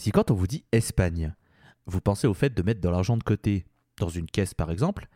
[0.00, 1.34] Si quand on vous dit Espagne,
[1.84, 3.66] vous pensez au fait de mettre de l'argent de côté,
[3.98, 5.08] dans une caisse par exemple,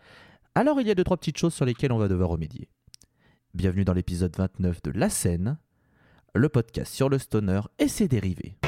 [0.54, 2.68] alors il y a deux trois petites choses sur lesquelles on va devoir remédier.
[3.54, 5.56] Bienvenue dans l'épisode 29 de La Scène,
[6.34, 8.58] le podcast sur le stoner et ses dérivés.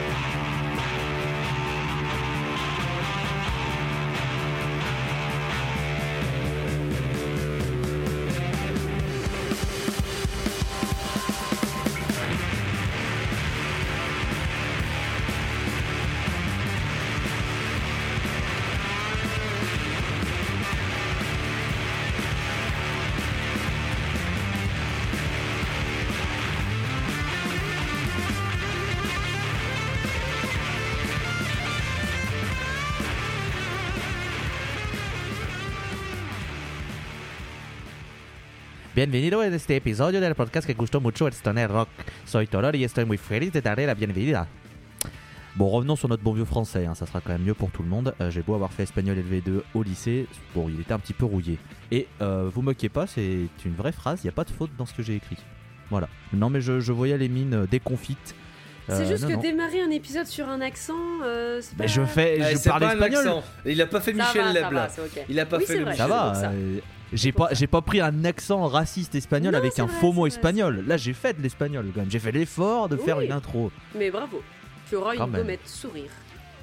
[39.16, 41.88] Bienvenido a este episodio del podcast que gustó mucho el stoner rock.
[42.26, 44.46] Soy Tolol y estoy muy feliz de darle la bienvenida.
[45.54, 47.82] Bon, revenons sur notre bon vieux français, hein, ça sera quand même mieux pour tout
[47.82, 48.14] le monde.
[48.20, 51.24] Euh, J'ai beau avoir fait espagnol LV2 au lycée, bon, il était un petit peu
[51.24, 51.56] rouillé.
[51.90, 54.72] Et euh, vous moquez pas, c'est une vraie phrase, il n'y a pas de faute
[54.76, 55.38] dans ce que j'ai écrit.
[55.88, 56.10] Voilà.
[56.34, 58.34] Non, mais je, je voyais les mines euh, déconfites.
[58.88, 59.40] C'est juste non, que non.
[59.40, 60.92] démarrer un épisode sur un accent,
[61.24, 61.90] euh, c'est Mais pas...
[61.90, 63.26] je fais, Ouais, je parle pas un espagnol.
[63.28, 63.44] accent.
[63.64, 64.88] Il a pas fait Ça Michel va, Leb va, là.
[64.90, 65.24] c'est ok.
[65.30, 65.96] Il a pas Oui, fait le vrai.
[65.96, 66.34] Ça va.
[67.12, 70.26] J'ai pas, j'ai pas pris un accent raciste espagnol Non, avec un vrai, faux mot
[70.26, 70.84] espagnol.
[70.86, 72.10] Là, j'ai fait de l'espagnol quand même.
[72.10, 73.70] J'ai fait l'effort de faire une intro.
[73.94, 74.42] Mais bravo,
[74.88, 76.10] tu auras Quand une gommette sourire.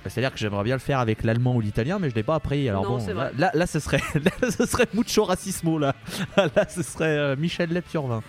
[0.05, 2.67] C'est-à-dire que j'aimerais bien le faire avec l'allemand ou l'italien, mais je l'ai pas appris.
[2.67, 5.95] Alors Non, bon, là, là, là, ce serait, là, ce serait mucho racismo là.
[6.37, 8.21] là, ce serait euh, Michel Leb sur 20.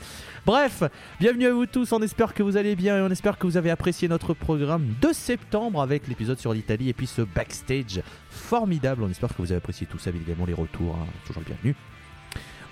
[0.47, 0.85] Bref,
[1.19, 1.91] bienvenue à vous tous.
[1.93, 4.87] On espère que vous allez bien et on espère que vous avez apprécié notre programme
[5.01, 9.03] de septembre avec l'épisode sur l'Italie et puis ce backstage formidable.
[9.03, 11.75] On espère que vous avez apprécié tout ça, évidemment les retours, hein, toujours le bienvenu.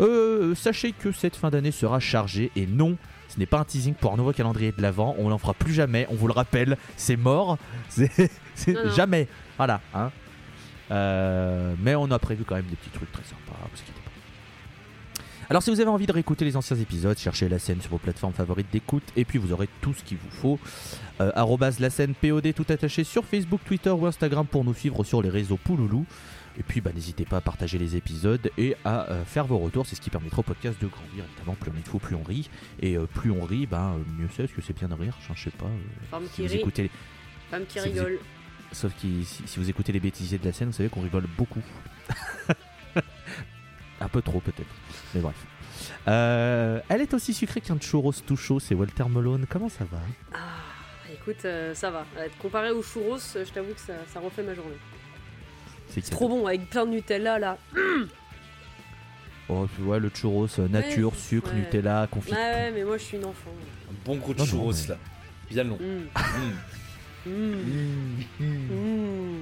[0.03, 2.97] Euh, sachez que cette fin d'année sera chargée et non,
[3.29, 5.15] ce n'est pas un teasing pour un nouveau calendrier de l'avant.
[5.19, 6.07] On n'en fera plus jamais.
[6.11, 7.57] On vous le rappelle, c'est mort.
[8.55, 9.29] C'est jamais.
[9.57, 9.81] Voilà.
[9.95, 10.11] Hein.
[10.91, 13.57] Euh, mais on a prévu quand même des petits trucs très sympas.
[15.49, 17.99] Alors si vous avez envie de réécouter les anciens épisodes, cherchez la scène sur vos
[17.99, 20.59] plateformes favorites d'écoute et puis vous aurez tout ce qu'il vous faut.
[21.21, 21.31] Euh,
[21.79, 25.31] la scène POD tout attaché sur Facebook, Twitter ou Instagram pour nous suivre sur les
[25.31, 26.07] réseaux Pouloulou.
[26.59, 29.87] Et puis bah, n'hésitez pas à partager les épisodes et à euh, faire vos retours,
[29.87, 31.25] c'est ce qui permettra au podcast de grandir.
[31.25, 32.51] Évidemment, plus on est de fous, plus on rit.
[32.81, 35.43] Et euh, plus on rit, euh, mieux c'est, parce que c'est bien de rire, je
[35.43, 35.65] sais pas.
[35.67, 35.79] euh,
[36.11, 36.91] Femme si qui vous rit, écoutez,
[37.51, 38.19] femme qui si vous rigole.
[38.73, 41.27] Sauf que si, si vous écoutez les bêtisiers de la scène, vous savez qu'on rigole
[41.37, 41.63] beaucoup.
[44.01, 44.69] Un peu trop peut-être.
[45.15, 45.37] Mais bref.
[46.09, 49.47] Euh, elle est aussi sucrée qu'un churros tout chaud, c'est Walter Malone.
[49.49, 49.99] Comment ça va?
[50.35, 50.39] Ah,
[51.13, 52.05] écoute, euh, ça va.
[52.19, 54.77] Euh, Comparé aux churros, je t'avoue que ça, ça refait ma journée.
[55.95, 57.59] C'est trop bon, avec plein de Nutella là.
[59.49, 61.57] Oh, ouais, le churros, euh, nature, Ouais, sucre, ouais.
[61.59, 62.31] Nutella, confit.
[62.33, 63.51] Ouais, ouais, mais moi je suis une enfant.
[63.91, 64.99] Un bon gros de Non, non, churros mais- là.
[65.51, 65.79] Bien long.
[67.27, 67.31] Mm.
[67.31, 68.41] Mm.
[68.41, 69.39] Mm.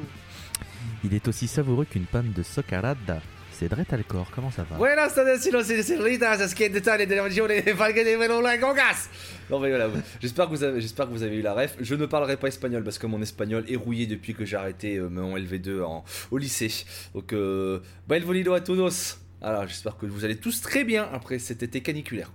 [1.04, 3.20] Il est aussi savoureux qu'une panne de socarada.
[3.60, 7.74] C'est Dret Alcor, comment ça va Buenas tardes, señoritas, es que detalles de la de
[7.74, 9.10] Falque de Velola Gongas.
[9.50, 11.76] Non mais voilà, j'espère que vous avez, j'espère que vous avez eu la ref.
[11.78, 14.96] Je ne parlerai pas espagnol parce que mon espagnol est rouillé depuis que j'ai arrêté
[14.96, 16.72] euh, mon LV2 en, au lycée.
[17.12, 19.18] Donc, euh, bel volido a todos.
[19.42, 22.32] Alors, j'espère que vous allez tous très bien après cet été caniculaire.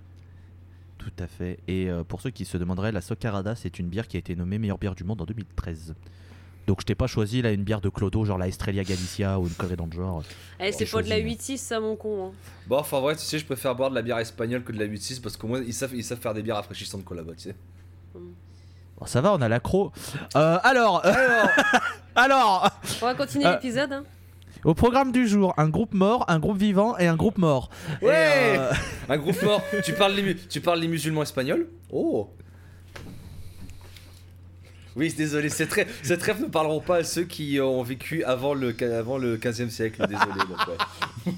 [1.00, 1.58] Tout à fait.
[1.68, 4.36] Et euh, pour ceux qui se demanderaient, la Socarada, c'est une bière qui a été
[4.36, 5.96] nommée meilleure bière du monde en 2013.
[6.68, 9.48] Donc je t'ai pas choisi là une bière de Clodo, genre la Estrella Galicia ou
[9.48, 10.24] une Corée dans le genre.
[10.60, 12.28] Eh, c'est pas de la choisi, 8-6 ça mon con.
[12.28, 12.32] Hein.
[12.68, 14.86] Bon, enfin, vrai, tu sais, je préfère boire de la bière espagnole que de la
[14.88, 17.56] 8-6 parce qu'au moins ils savent, ils savent faire des bières rafraîchissantes là-bas, tu sais.
[18.14, 19.92] Bon, ça va, on a l'accro.
[20.36, 21.50] Euh, alors, Alors,
[22.16, 22.72] alors,
[23.02, 23.92] On va continuer Euh, l'épisode.
[23.92, 24.04] Hein.
[24.64, 27.70] au programme du jour, un groupe mort, un groupe vivant et un groupe mort.
[28.02, 28.72] Ouais euh,
[29.10, 31.68] un groupe mort, tu parles, les, tu parles les musulmans espagnols?
[31.92, 32.30] Oh
[34.96, 39.18] Oui, désolé, cette rêve ne parleront pas à ceux qui ont vécu avant le, avant
[39.18, 40.40] le 15e siècle, désolé.
[40.48, 40.68] donc,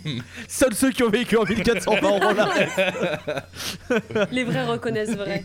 [0.06, 0.22] ouais.
[0.48, 3.48] seuls ceux qui ont vécu en 1420 auront la.
[4.32, 5.44] Les vrais reconnaissent vrai.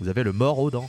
[0.00, 0.88] Vous avez le mort aux dents.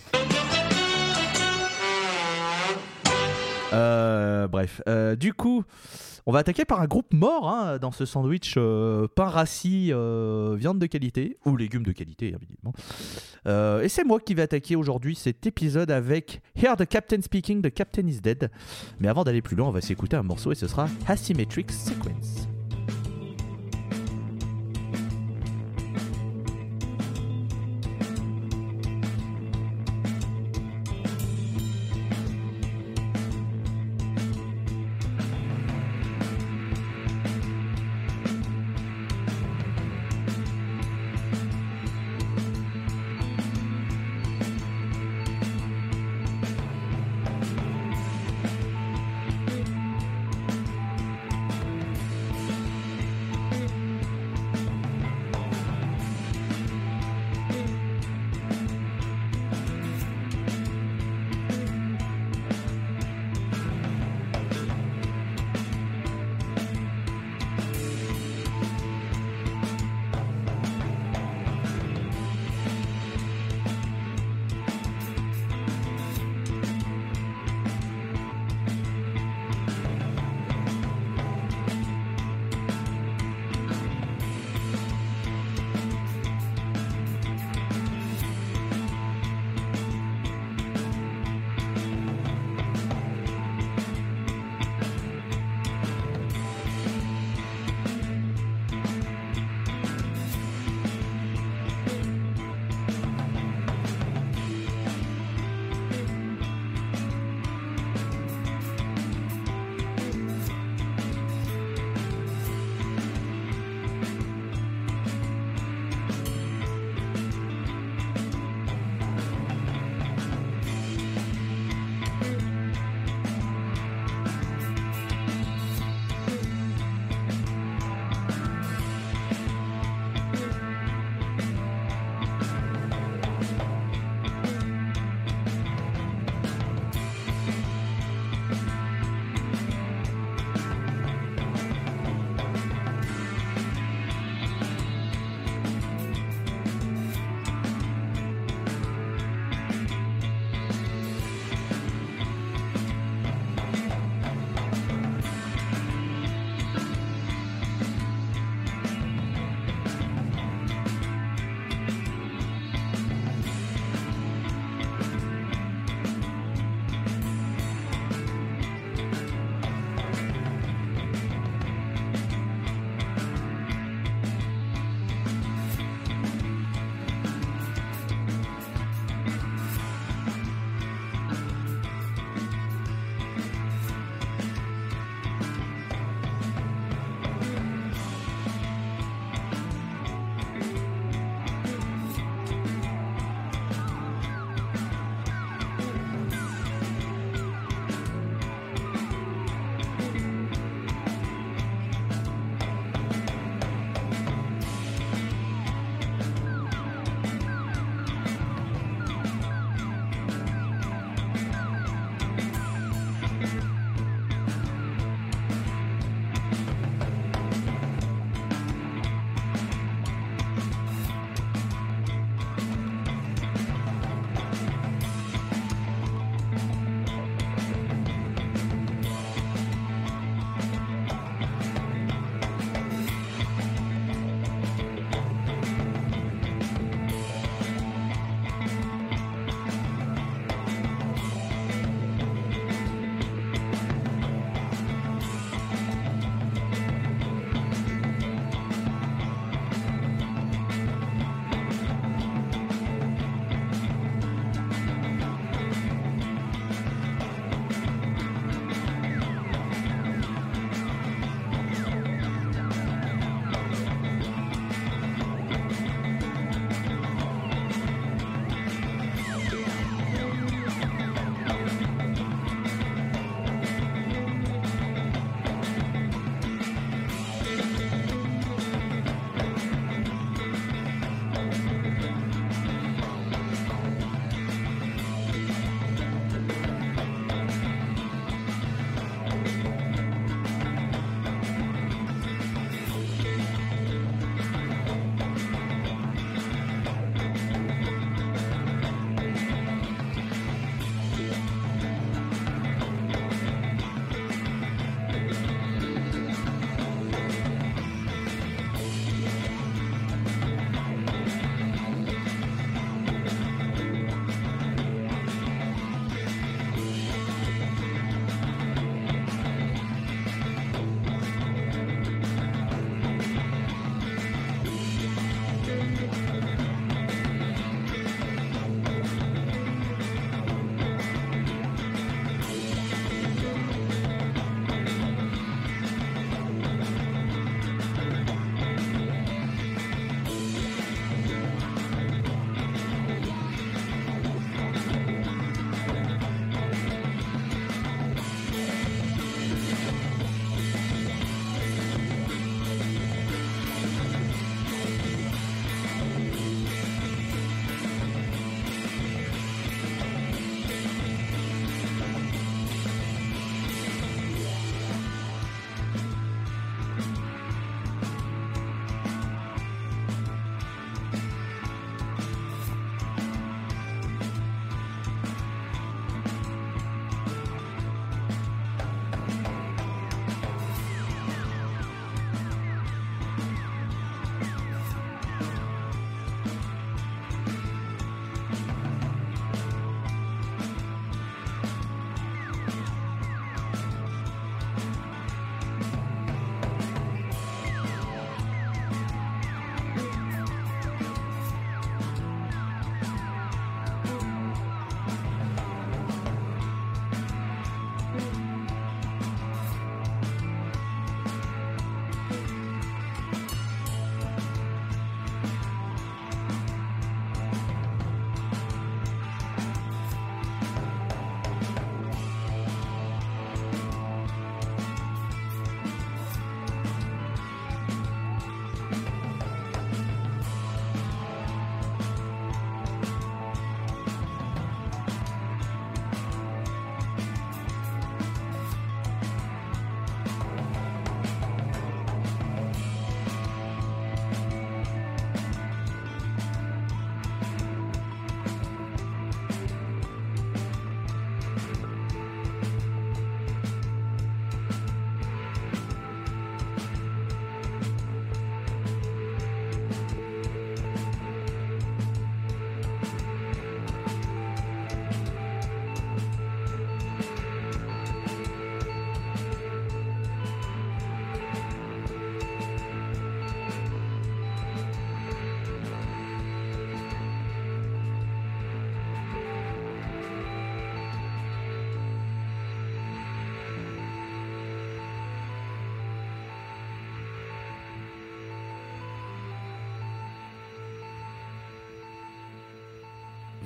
[3.73, 5.65] Euh, bref, Euh, du coup,
[6.25, 10.55] on va attaquer par un groupe mort hein, dans ce sandwich euh, pain rassis, euh,
[10.57, 12.73] viande de qualité, ou légumes de qualité, évidemment.
[13.47, 17.61] Euh, et c'est moi qui vais attaquer aujourd'hui cet épisode avec Here the Captain Speaking,
[17.61, 18.49] The Captain is Dead.
[18.99, 22.44] Mais avant d'aller plus loin, on va s'écouter un morceau et ce sera Asymmetric Sequence.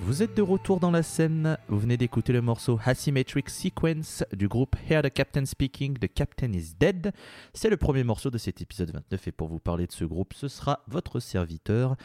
[0.10, 4.48] Vous êtes de retour dans la scène, vous venez d'écouter le morceau Asymmetric Sequence du
[4.48, 7.12] groupe Hear the Captain Speaking, The Captain is Dead.
[7.54, 10.34] C'est le premier morceau de cet épisode 29 et pour vous parler de ce groupe,
[10.34, 11.96] ce sera votre serviteur.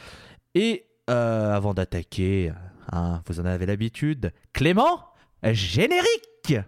[0.53, 2.53] Et euh, avant d'attaquer,
[2.91, 5.03] hein, vous en avez l'habitude, Clément,
[5.41, 6.59] générique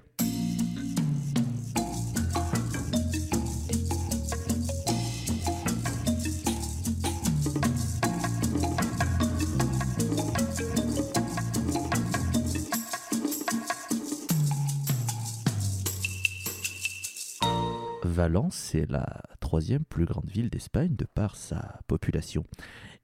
[18.28, 22.44] Valence est la troisième plus grande ville d'Espagne de par sa population.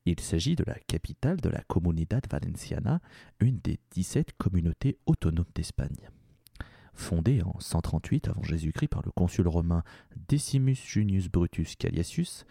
[0.06, 3.00] Il s'agit de la capitale de la Comunidad Valenciana,
[3.40, 6.10] une des 17 communautés autonomes d'Espagne.
[6.94, 9.84] Fondée en 138 avant Jésus-Christ par le consul romain
[10.28, 12.46] Decimus Junius Brutus Cassius,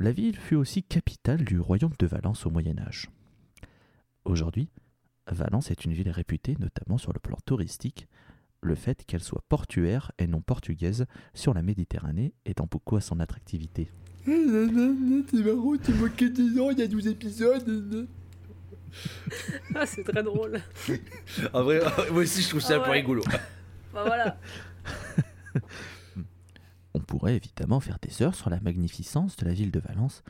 [0.00, 3.08] la ville fut aussi capitale du royaume de Valence au Moyen Âge.
[4.24, 4.68] Aujourd'hui,
[5.28, 8.08] Valence est une ville réputée notamment sur le plan touristique
[8.62, 13.20] le fait qu'elle soit portuaire et non portugaise sur la Méditerranée étant beaucoup à son
[13.20, 13.90] attractivité.
[14.24, 18.08] C'est marrant, tu moqué 10 ans, il y a 12 épisodes.
[19.74, 20.60] Ah, c'est très drôle.
[21.52, 23.22] En vrai, moi aussi je trouve ça Ah un peu rigolo.
[23.94, 24.38] Bah voilà.
[26.94, 30.22] On pourrait évidemment faire des heures sur la magnificence de la ville de Valence,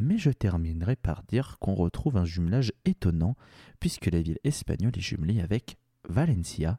[0.00, 3.36] mais je terminerai par dire qu'on retrouve un jumelage étonnant
[3.78, 5.76] puisque la ville espagnole est jumelée avec
[6.08, 6.78] Valencia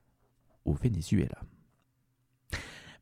[0.65, 1.39] au Venezuela.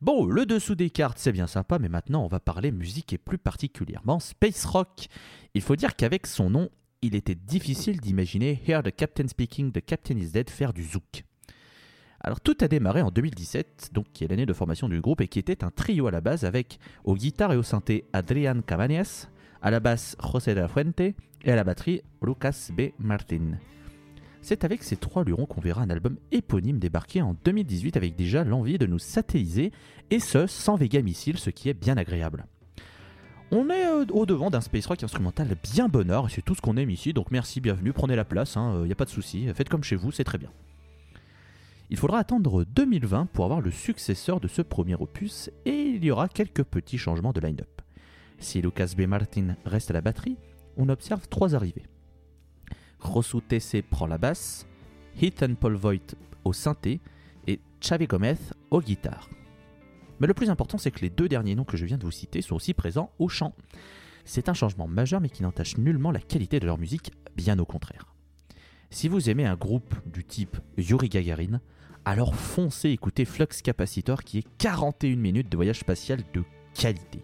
[0.00, 3.18] Bon, le dessous des cartes, c'est bien sympa, mais maintenant on va parler musique et
[3.18, 5.08] plus particulièrement space rock.
[5.54, 6.68] Il faut dire qu'avec son nom,
[7.00, 11.24] il était difficile d'imaginer Hear the Captain Speaking, The Captain is Dead faire du zouk.
[12.20, 15.28] Alors tout a démarré en 2017, donc qui est l'année de formation du groupe et
[15.28, 19.28] qui était un trio à la base avec aux guitares et au synthé Adrian Cabañas,
[19.60, 21.14] à la basse José de la Fuente et
[21.46, 22.92] à la batterie Lucas B.
[22.98, 23.58] Martin.
[24.44, 28.44] C'est avec ces trois lurons qu'on verra un album éponyme débarquer en 2018 avec déjà
[28.44, 29.72] l'envie de nous satelliser,
[30.10, 32.44] et ce sans Vega Missile, ce qui est bien agréable.
[33.50, 36.60] On est euh, au devant d'un space rock instrumental bien bonheur, et c'est tout ce
[36.60, 39.48] qu'on aime ici, donc merci, bienvenue, prenez la place, il n'y a pas de souci,
[39.54, 40.50] faites comme chez vous, c'est très bien.
[41.88, 46.10] Il faudra attendre 2020 pour avoir le successeur de ce premier opus, et il y
[46.10, 47.80] aura quelques petits changements de line-up.
[48.40, 49.06] Si Lucas B.
[49.06, 50.36] Martin reste à la batterie,
[50.76, 51.86] on observe trois arrivées.
[53.04, 54.66] Josu TC prend la basse,
[55.20, 57.00] Ethan Paul Voigt au synthé
[57.46, 58.36] et Xavi Gomez
[58.70, 59.28] aux guitares.
[60.20, 62.10] Mais le plus important, c'est que les deux derniers noms que je viens de vous
[62.10, 63.54] citer sont aussi présents au chant.
[64.24, 67.64] C'est un changement majeur mais qui n'entache nullement la qualité de leur musique, bien au
[67.64, 68.14] contraire.
[68.90, 71.60] Si vous aimez un groupe du type Yuri Gagarin,
[72.04, 76.44] alors foncez écouter Flux Capacitor qui est 41 minutes de voyage spatial de
[76.74, 77.22] qualité.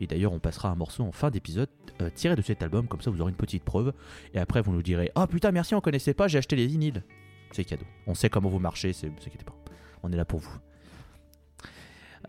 [0.00, 1.68] Et d'ailleurs, on passera un morceau en fin d'épisode
[2.00, 3.92] euh, tiré de cet album, comme ça vous aurez une petite preuve.
[4.34, 7.02] Et après, vous nous direz Oh putain, merci, on connaissait pas, j'ai acheté les vinyles.
[7.52, 7.86] C'est cadeau.
[8.06, 9.54] On sait comment vous marchez, ne vous inquiétez pas.
[10.02, 10.56] On est là pour vous.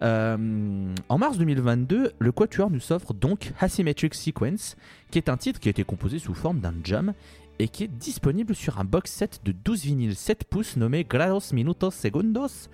[0.02, 4.78] Euh, en mars 2022, le Quatuor nous offre donc Asymmetric Sequence,
[5.12, 7.14] qui est un titre qui a été composé sous forme d'un jam
[7.60, 11.52] et qui est disponible sur un box set de 12 vinyles 7 pouces nommé Grados
[11.54, 12.70] Minutos Segundos.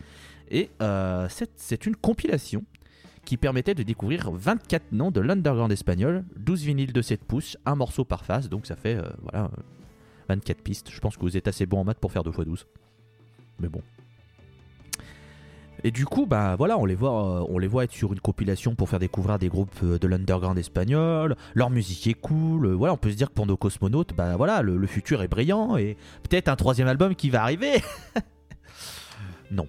[0.51, 2.63] Et euh, c'est une compilation
[3.25, 7.75] qui permettait de découvrir 24 noms de l'underground espagnol, 12 vinyles de 7 pouces, un
[7.75, 9.61] morceau par face, donc ça fait euh, voilà, euh,
[10.29, 10.89] 24 pistes.
[10.91, 12.67] Je pense que vous êtes assez bon en maths pour faire 2 x 12.
[13.59, 13.81] Mais bon.
[15.83, 18.19] Et du coup, bah voilà, on les voit, euh, on les voit être sur une
[18.19, 21.35] compilation pour faire découvrir des groupes euh, de l'underground espagnol.
[21.53, 22.65] Leur musique est cool.
[22.65, 25.21] euh, Voilà, on peut se dire que pour nos cosmonautes, bah voilà, le, le futur
[25.21, 25.95] est brillant et
[26.27, 27.83] peut-être un troisième album qui va arriver.
[29.51, 29.67] non.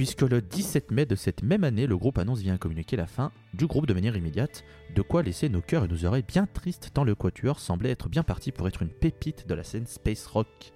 [0.00, 3.06] Puisque le 17 mai de cette même année, le groupe annonce via un communiqué la
[3.06, 4.64] fin du groupe de manière immédiate,
[4.94, 8.08] de quoi laisser nos cœurs et nos oreilles bien tristes tant le Quatuor semblait être
[8.08, 10.72] bien parti pour être une pépite de la scène space rock.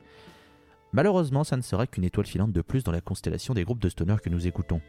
[0.93, 3.89] Malheureusement, ça ne sera qu'une étoile filante de plus dans la constellation des groupes de
[3.89, 4.83] stoner que nous écoutons.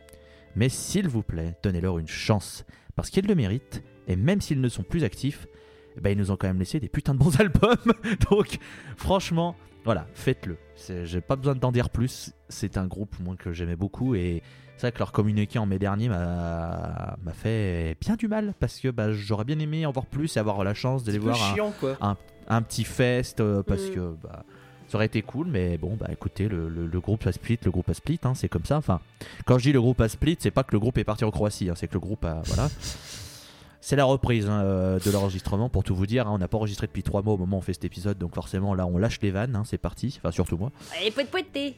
[0.58, 2.65] Mais s'il vous plaît, donnez-leur une chance,
[2.98, 5.48] parce qu'ils le méritent, et même s'ils ne sont plus actifs,
[5.98, 7.94] eh ben, ils nous ont quand même laissé des putains de bons albums.
[8.30, 8.60] Donc,
[8.98, 10.58] franchement, voilà, faites-le.
[11.06, 12.34] J'ai pas besoin d'en dire plus.
[12.50, 14.42] C'est un groupe moi, que j'aimais beaucoup, et
[14.78, 18.90] c'est vrai que leur communiqué en mai dernier m'a fait bien du mal, parce que
[18.90, 21.54] bah, j'aurais bien aimé en voir plus et avoir la chance un peu voir un,
[21.56, 21.98] chiant quoi.
[22.48, 23.92] un petit fest euh, parce Mm.
[23.96, 24.44] que bah,
[24.88, 27.72] ça aurait été cool mais bon bah écoutez le, le- le groupe a split le
[27.72, 29.00] groupe a split hein, c'est comme ça enfin
[29.46, 31.32] quand je dis le groupe a split c'est pas que le groupe est parti en
[31.32, 32.70] Croatie hein, c'est que le groupe a voilà
[33.85, 36.31] c'est la reprise hein, euh, de l'enregistrement pour tout vous dire hein.
[36.33, 38.33] on n'a pas enregistré depuis trois mois au moment où on fait cet épisode donc
[38.33, 40.17] forcément là on lâche les vannes hein, c'est parti.
[40.17, 40.71] Enfin surtout moi.
[41.00, 41.75] Allez, poète poète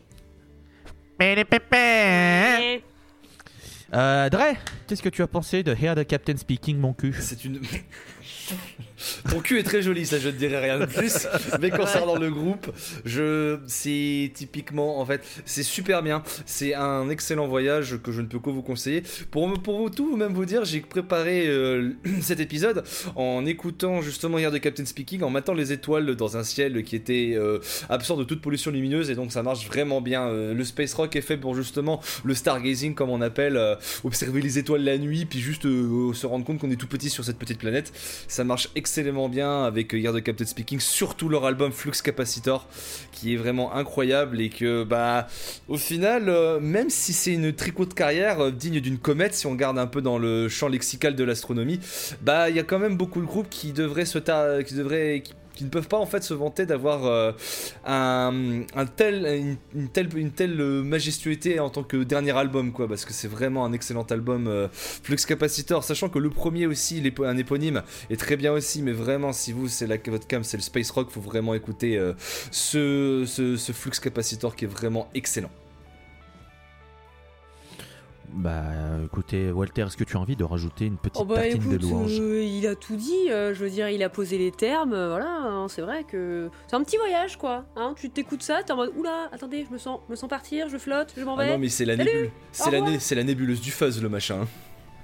[3.94, 4.56] euh, Dre
[4.88, 7.14] qu'est-ce que tu as pensé de Hear the Captain Speaking mon cul?
[7.20, 7.60] C'est une.
[9.30, 11.28] Ton cul est très joli, ça je ne dirais rien de plus.
[11.60, 12.72] Mais concernant le groupe,
[13.06, 16.24] je c'est typiquement en fait, c'est super bien.
[16.46, 19.04] C'est un excellent voyage que je ne peux que vous conseiller.
[19.32, 22.84] Pour pour vous tout même vous dire, j'ai préparé euh, cet épisode
[23.16, 26.96] en écoutant justement hier de Captain Speaking, en mettant les étoiles dans un ciel qui
[26.96, 30.28] était euh, absent de toute pollution lumineuse et donc ça marche vraiment bien.
[30.28, 33.60] Euh, le space rock est fait pour justement le stargazing comme on appelle,
[34.04, 37.24] observer les étoiles la nuit puis juste se rendre compte qu'on est tout petit sur
[37.24, 37.92] cette petite planète.
[38.38, 42.68] Ça marche excellemment bien avec Year de Captain Speaking, surtout leur album Flux Capacitor,
[43.12, 45.26] qui est vraiment incroyable et que, bah,
[45.68, 49.48] au final, euh, même si c'est une tricot de carrière euh, digne d'une comète, si
[49.48, 51.80] on garde un peu dans le champ lexical de l'astronomie,
[52.22, 54.20] bah, il y a quand même beaucoup de groupes qui devraient se
[54.62, 55.24] qui devraient,
[55.66, 57.32] ne peuvent pas en fait se vanter d'avoir euh,
[57.86, 58.66] une,
[58.96, 59.58] telle,
[60.16, 63.74] une telle euh, majestuosité en tant que dernier album quoi parce que c'est vraiment un
[63.74, 65.84] excellent album euh, Flux Capacitor.
[65.84, 69.68] Sachant que le premier aussi un éponyme est très bien aussi mais vraiment si vous
[69.68, 72.00] c'est la votre cam c'est le space rock faut vraiment écouter
[72.52, 73.26] ce
[73.74, 75.52] Flux Capacitor qui est vraiment excellent
[78.30, 78.64] bah
[79.06, 81.78] écoutez, Walter, est-ce que tu as envie de rajouter une petite oh bah, tartine de
[81.78, 82.20] louange?
[82.20, 85.10] euh, Il a tout dit, euh, je veux dire, il a posé les termes, euh,
[85.10, 87.66] voilà, hein, c'est vrai que c'est un petit voyage quoi.
[87.78, 90.68] Hein, tu t'écoutes ça, t'es en mode oula, attendez, je me sens, me sens partir,
[90.68, 91.50] je flotte, je m'en ah vais.
[91.50, 91.96] Ah non mais c'est la,
[92.52, 94.46] c'est la, nébuleuse du fuzz le machin.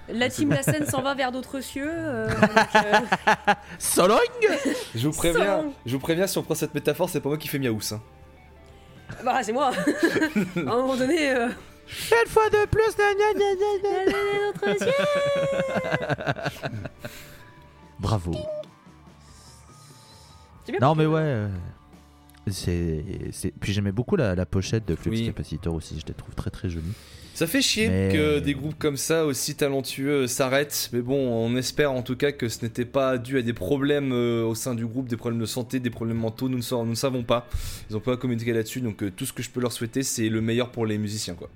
[0.10, 1.90] La team La scène s'en va vers d'autres cieux.
[3.80, 4.18] Solong
[4.94, 7.48] Je vous préviens, je vous préviens si on prend cette métaphore, c'est pas moi qui
[7.48, 7.94] fais miaous.
[7.94, 8.02] Hein.
[9.24, 9.72] Bah c'est moi.
[10.58, 11.34] à un moment donné.
[12.12, 12.96] Une fois de plus,
[18.00, 18.36] Bravo.
[20.82, 21.22] Non mais ouais.
[21.22, 21.48] Euh,
[22.50, 23.04] c'est,
[23.60, 26.94] Puis j'aimais beaucoup la, pochette de Flux Capacitor aussi, je la trouve très très jolie.
[27.34, 30.92] Ça fait chier que des groupes comme ça, aussi talentueux, s'arrêtent.
[30.94, 34.12] Mais bon, on espère en tout cas que ce n'était pas dû à des problèmes
[34.12, 36.48] euh, au sein du groupe, des problèmes de santé, des problèmes mentaux.
[36.48, 37.48] Nous ne, nous ne savons pas.
[37.90, 38.82] Ils ont pas communiqué là-dessus.
[38.82, 41.34] Donc euh, tout ce que je peux leur souhaiter, c'est le meilleur pour les musiciens.
[41.34, 41.50] quoi.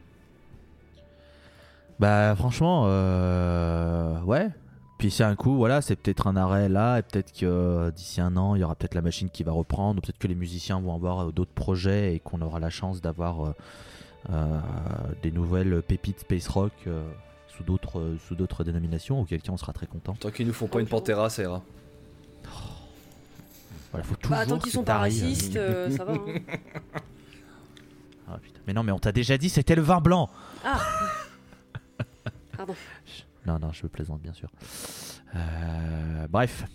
[2.00, 4.50] Bah franchement, euh, ouais.
[4.98, 8.20] Puis c'est un coup, voilà, c'est peut-être un arrêt là, et peut-être que euh, d'ici
[8.20, 10.36] un an, il y aura peut-être la machine qui va reprendre, ou peut-être que les
[10.36, 13.54] musiciens vont avoir euh, d'autres projets et qu'on aura la chance d'avoir
[15.24, 16.74] des nouvelles pépites space rock
[17.48, 20.16] sous d'autres sous d'autres dénominations, auquel cas on sera très content.
[20.20, 21.62] Tant qu'ils nous font pas une Pantera, ça ira.
[23.92, 26.14] Voilà, faut bah, tant qu'ils sont pas racistes, ça va.
[26.14, 26.18] Hein.
[28.30, 30.30] Ah, Mais non, mais on t'a déjà dit c'était le vin blanc.
[30.66, 30.82] Ah.
[32.58, 32.76] Pardon.
[33.46, 34.50] Non, non, je plaisante, bien sûr.
[35.36, 36.66] Euh, bref.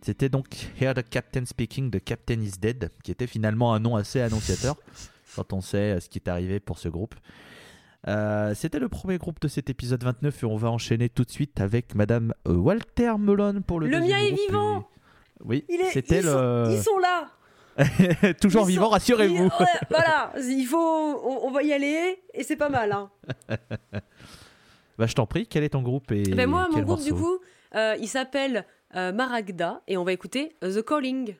[0.00, 0.46] C'était donc
[0.80, 4.76] Hear the Captain Speaking The Captain is Dead, qui était finalement un nom assez annonciateur
[5.34, 7.14] quand on sait euh, ce qui est arrivé pour ce groupe.
[8.06, 11.30] Euh, c'était le premier groupe de cet épisode 29 et on va enchaîner tout de
[11.30, 13.88] suite avec Madame Walter Melon pour le.
[13.88, 14.86] Le mien est vivant.
[15.42, 16.66] Oui, c'était le.
[16.70, 17.30] ils sont là.
[18.40, 19.50] Toujours vivant, rassurez-vous.
[19.90, 22.92] voilà, il faut, on, va y aller et c'est pas mal.
[22.92, 23.10] Hein.
[24.98, 27.38] Bah, je t'en prie, quel est ton groupe et ben Moi, mon groupe, du coup,
[27.74, 31.34] euh, il s'appelle euh, Maragda et on va écouter The Calling.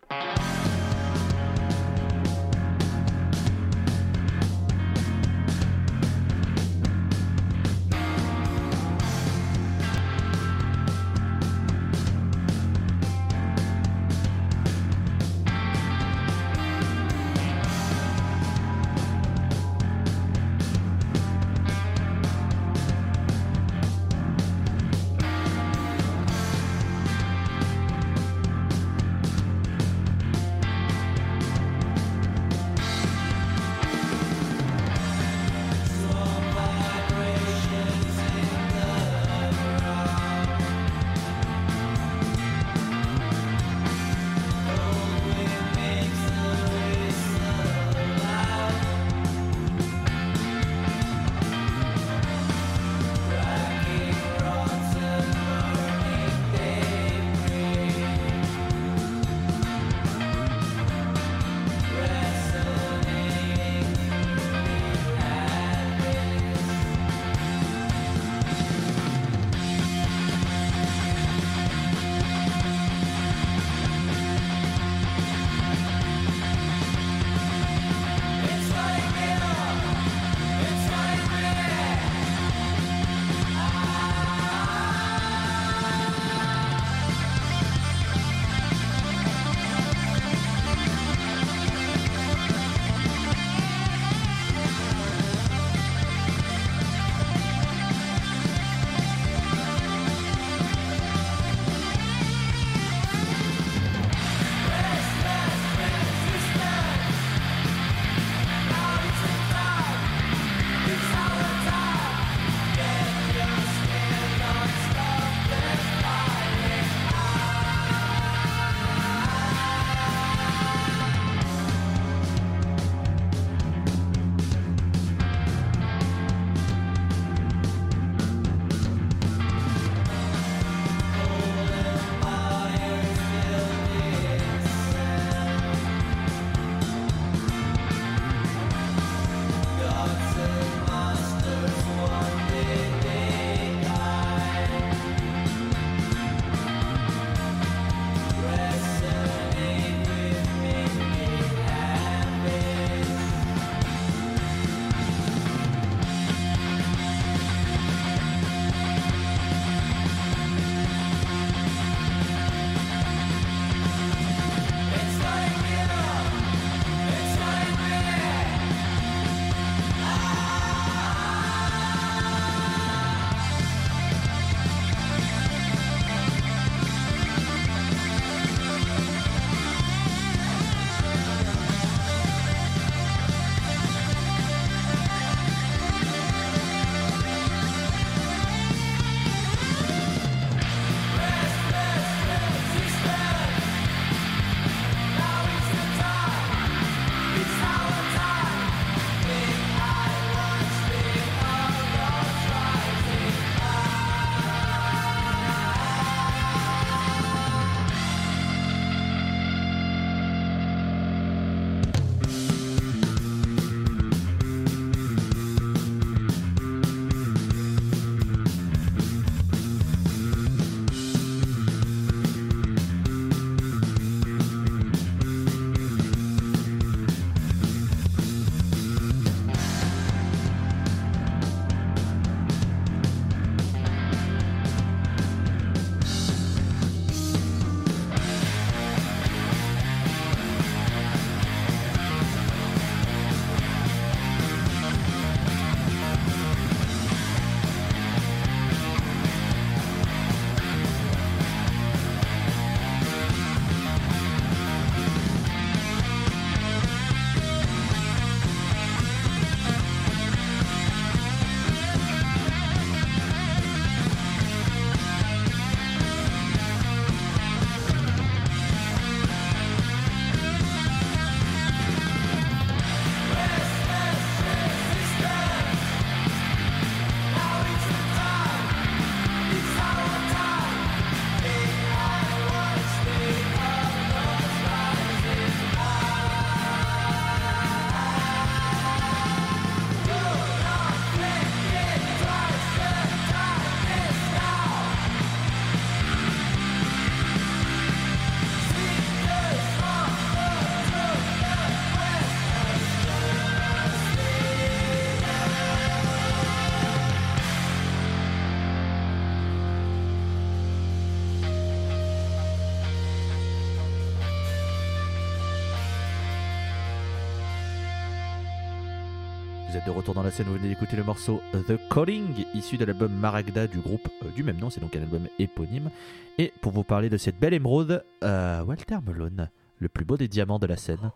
[319.86, 323.12] De retour dans la scène, vous venez d'écouter le morceau The Calling, issu de l'album
[323.12, 325.90] Maragda du groupe euh, du même nom, c'est donc un album éponyme.
[326.38, 330.28] Et pour vous parler de cette belle émeraude, euh, Walter Melone, le plus beau des
[330.28, 331.10] diamants de la scène.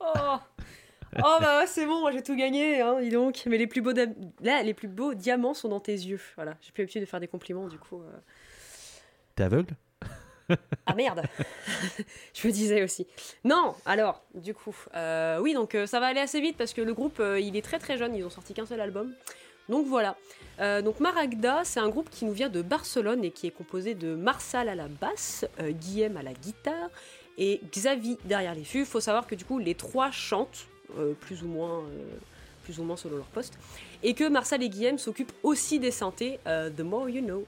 [0.00, 3.42] Oh, oh bah ouais, c'est bon, moi j'ai tout gagné, hein, dis donc.
[3.46, 4.06] Mais les plus beaux, da-
[4.40, 6.20] là, les plus beaux diamants sont dans tes yeux.
[6.36, 8.00] Voilà, j'ai plus l'habitude de faire des compliments, du coup.
[8.00, 8.18] euh.
[9.34, 9.74] T'es aveugle?
[10.86, 11.22] Ah merde
[12.34, 13.06] Je me disais aussi.
[13.44, 16.80] Non, alors, du coup, euh, oui, donc euh, ça va aller assez vite parce que
[16.80, 19.12] le groupe, euh, il est très très jeune, ils ont sorti qu'un seul album.
[19.68, 20.16] Donc voilà.
[20.82, 24.14] Donc Maragda, c'est un groupe qui nous vient de Barcelone et qui est composé de
[24.14, 26.88] Marsal à la basse, Guillaume à la guitare
[27.36, 28.86] et Xavi derrière les fûts.
[28.86, 30.66] Faut savoir que du coup, les trois chantent,
[31.20, 31.84] plus ou moins,
[32.64, 33.58] plus ou moins selon leur poste,
[34.02, 37.46] et que Marsal et Guillaume s'occupent aussi des synthés, The More You Know.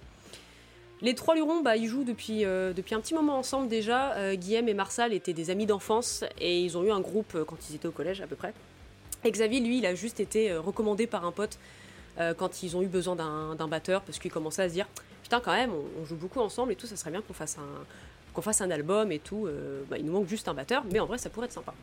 [1.03, 4.13] Les trois lurons, bah, ils jouent depuis, euh, depuis un petit moment ensemble déjà.
[4.17, 7.45] Euh, Guillaume et Marsal étaient des amis d'enfance et ils ont eu un groupe euh,
[7.45, 8.53] quand ils étaient au collège à peu près.
[9.25, 11.59] Et Xavier, lui, il a juste été recommandé par un pote
[12.39, 14.89] quand ils ont eu besoin d'un batteur parce qu'il commençait à se dire
[15.23, 18.41] Putain, quand même, on, joue beaucoup ensemble et tout, ça serait bien qu'on fasse un,
[18.43, 19.47] fasse un album et tout.
[19.91, 21.75] bah, il nous manque juste un batteur, mais en vrai, ça pourrait être sympa.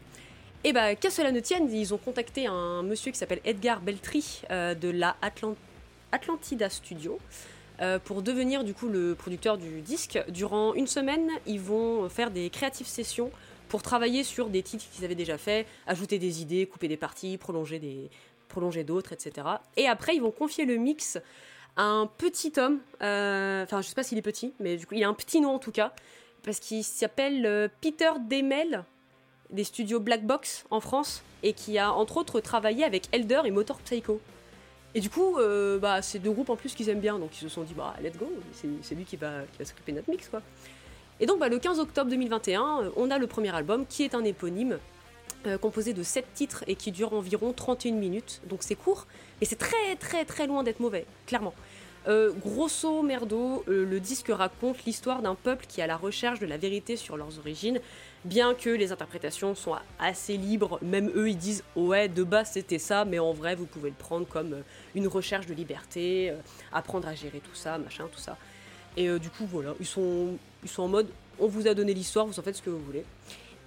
[0.63, 4.41] Et bah, qu'à cela ne tienne, ils ont contacté un monsieur qui s'appelle Edgar Beltry
[4.49, 5.55] de la Atlant-
[6.11, 7.19] Atlantida Studio
[7.81, 10.19] euh, pour devenir du coup le producteur du disque.
[10.29, 13.31] Durant une semaine, ils vont faire des creative sessions
[13.69, 17.37] pour travailler sur des titres qu'ils avaient déjà fait, ajouter des idées, couper des parties,
[17.37, 18.09] prolonger des
[18.47, 19.45] prolonger d'autres, etc.
[19.75, 21.19] Et après, ils vont confier le mix
[21.75, 22.79] à un petit homme.
[23.01, 25.41] euh, Enfin, je sais pas s'il est petit, mais du coup, il a un petit
[25.41, 25.93] nom en tout cas,
[26.43, 28.85] parce qu'il s'appelle euh, Peter Demel
[29.49, 33.51] des studios Black Box en France et qui a entre autres travaillé avec Elder et
[33.51, 34.19] Motor Psycho.
[34.95, 37.43] Et du coup, euh, bah, c'est deux groupes en plus qu'ils aiment bien, donc ils
[37.43, 38.31] se sont dit, bah, let's go,
[38.81, 40.41] c'est lui qui va, qui s'occuper de notre mix, quoi.
[41.19, 44.15] Et donc, bah, le 15 octobre 2021, euh, on a le premier album qui est
[44.15, 44.79] un éponyme,
[45.45, 49.07] euh, composé de 7 titres et qui dure environ 31 minutes, donc c'est court,
[49.41, 51.53] et c'est très très très loin d'être mauvais, clairement.
[52.41, 56.55] Grosso merdo, le disque raconte l'histoire d'un peuple qui est à la recherche de la
[56.55, 57.81] vérité sur leurs origines,
[58.25, 62.79] bien que les interprétations soient assez libres, même eux ils disent ouais de base c'était
[62.79, 64.61] ça, mais en vrai vous pouvez le prendre comme euh,
[64.95, 66.35] une recherche de liberté, euh,
[66.71, 68.37] apprendre à gérer tout ça, machin, tout ça.
[68.95, 71.07] Et euh, du coup voilà, ils sont, ils sont en mode
[71.39, 73.05] on vous a donné l'histoire, vous en faites ce que vous voulez.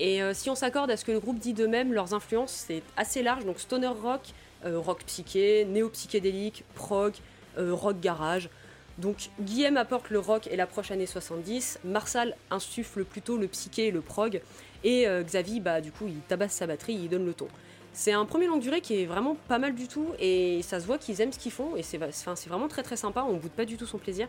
[0.01, 3.23] Et si on s'accorde à ce que le groupe dit d'eux-mêmes, leurs influences c'est assez
[3.23, 4.23] large, donc stoner rock,
[4.65, 7.13] rock psyché, néo-psychédélique, prog,
[7.57, 8.49] rock garage.
[9.01, 13.91] Donc Guillaume apporte le rock et l'approche années 70, Marsal insuffle plutôt le psyché et
[13.91, 14.43] le prog,
[14.85, 17.49] et euh, Xavi, bah, du coup, il tabasse sa batterie, il donne le ton.
[17.93, 20.87] C'est un premier longue durée qui est vraiment pas mal du tout, et ça se
[20.87, 21.99] voit qu'ils aiment ce qu'ils font, et c'est
[22.49, 24.29] vraiment très très sympa, on boude pas du tout son plaisir.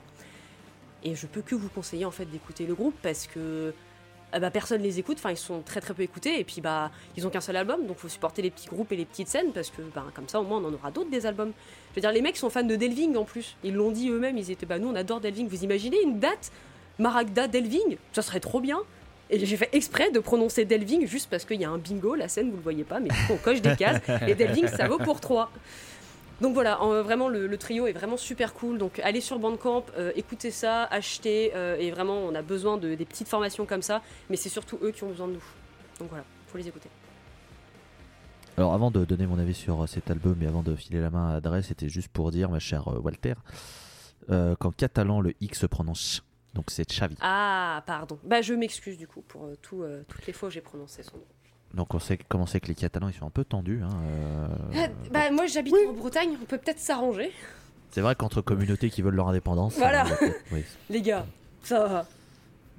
[1.04, 3.74] Et je peux que vous conseiller en fait d'écouter le groupe parce que
[4.34, 6.92] ah bah, personne les écoute, enfin ils sont très très peu écoutés et puis bah
[7.18, 9.52] ils ont qu'un seul album donc faut supporter les petits groupes et les petites scènes
[9.54, 11.52] parce que bah, comme ça au moins on en aura d'autres des albums.
[11.92, 14.38] Je veux dire les mecs sont fans de Delving en plus, ils l'ont dit eux-mêmes,
[14.38, 16.52] ils étaient bah nous on adore Delving, vous imaginez une date?
[17.00, 18.80] Maragda Delving, ça serait trop bien.
[19.30, 22.28] Et j'ai fait exprès de prononcer Delving juste parce qu'il y a un bingo, la
[22.28, 25.20] scène vous le voyez pas mais on coche des cases et Delving ça vaut pour
[25.20, 25.52] trois.
[26.42, 28.78] Donc voilà, en- vraiment le, le trio est vraiment super cool.
[28.78, 31.52] Donc allez sur Bandcamp, euh, écoutez ça, achetez.
[31.56, 34.02] euh, et vraiment, on a besoin de des petites formations comme ça.
[34.30, 35.44] Mais c'est surtout eux qui ont besoin de nous.
[36.00, 36.90] Donc voilà, faut les écouter.
[38.58, 41.10] Alors avant de donner mon avis sur euh, cet album et avant de filer la
[41.10, 43.36] main à Adresse, c'était juste pour dire, ma chère euh, Walter,
[44.30, 46.22] euh, qu'en catalan le X se prononce ch,
[46.54, 47.16] donc c'est Xavi.
[47.22, 48.20] Ah, pardon.
[48.24, 51.02] Bah je m'excuse du coup pour euh, tout, euh, toutes les fois où j'ai prononcé
[51.04, 51.24] son nom.
[51.74, 53.82] Donc on sait comment c'est que les Catalans ils sont un peu tendus.
[53.84, 57.32] hein, euh, Ah, bah moi j'habite en Bretagne, on peut peut-être s'arranger.
[57.92, 60.06] C'est vrai qu'entre communautés qui veulent leur indépendance, Voilà.
[60.22, 61.26] euh, oui, Les gars,
[61.64, 62.06] ça va.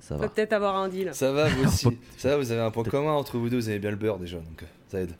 [0.00, 0.28] ça On va.
[0.28, 1.10] peut peut-être avoir un deal.
[1.14, 1.98] Ça va, vous aussi.
[2.16, 4.18] Ça va, vous avez un point commun entre vous deux, vous aimez bien le beurre
[4.18, 5.12] déjà, donc euh, ça aide.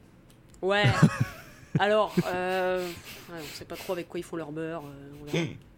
[0.63, 0.85] Ouais.
[1.79, 4.83] Alors, euh, ouais, on sait pas trop avec quoi ils font leur beurre.
[4.85, 5.72] euh, on.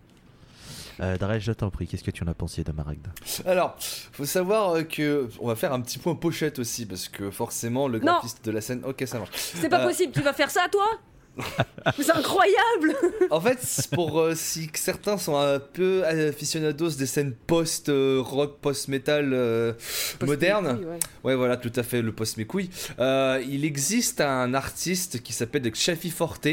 [1.00, 3.11] Euh, je t'en prie, qu'est-ce que tu en as pensé de Maragda?
[3.46, 3.76] Alors,
[4.12, 7.88] faut savoir euh, que on va faire un petit point pochette aussi parce que forcément
[7.88, 8.04] le Non.
[8.12, 8.83] graphiste de la scène.
[8.85, 9.30] Ok, ça marche.
[9.35, 9.87] C'est pas Euh.
[9.88, 10.87] possible, tu vas faire ça toi?
[11.98, 12.94] C'est incroyable
[13.33, 13.59] En fait,
[13.92, 18.87] pour euh, si que certains sont un peu aficionados des scènes post euh, rock, post
[18.87, 19.72] metal euh,
[20.24, 20.78] moderne.
[20.80, 20.98] Oui, ouais.
[21.24, 22.70] Ouais, voilà, tout à fait, le post mes couilles.
[23.00, 26.46] Euh, il existe un artiste qui s'appelle Xavi Forte.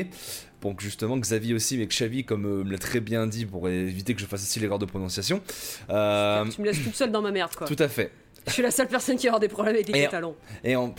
[0.62, 4.14] Donc justement, Xavi aussi, mais Xavi, comme euh, me l'a très bien dit, pour éviter
[4.14, 5.42] que je fasse aussi l'erreur de prononciation.
[5.90, 7.68] Euh, Tu me laisses toute seule dans ma merde quoi.
[7.68, 8.12] tout à fait.
[8.48, 10.36] Je suis la seule personne qui va avoir des problèmes avec les Et- Catalans.
[10.64, 10.94] Et en...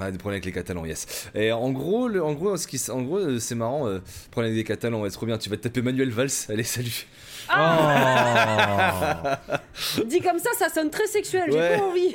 [0.00, 1.28] ah, des problèmes avec les Catalans, yes.
[1.34, 3.86] Et en gros, le, en gros, ce qui, s- en gros, euh, c'est marrant.
[3.88, 4.00] Euh,
[4.30, 5.38] problème avec les Catalans, ouais, trop bien.
[5.38, 6.30] Tu vas te taper Manuel Valls.
[6.48, 7.06] Allez, salut.
[7.48, 9.40] Ah
[10.06, 11.78] Dit comme ça, ça sonne très sexuel, j'ai Ouais.
[11.78, 12.14] pas envie.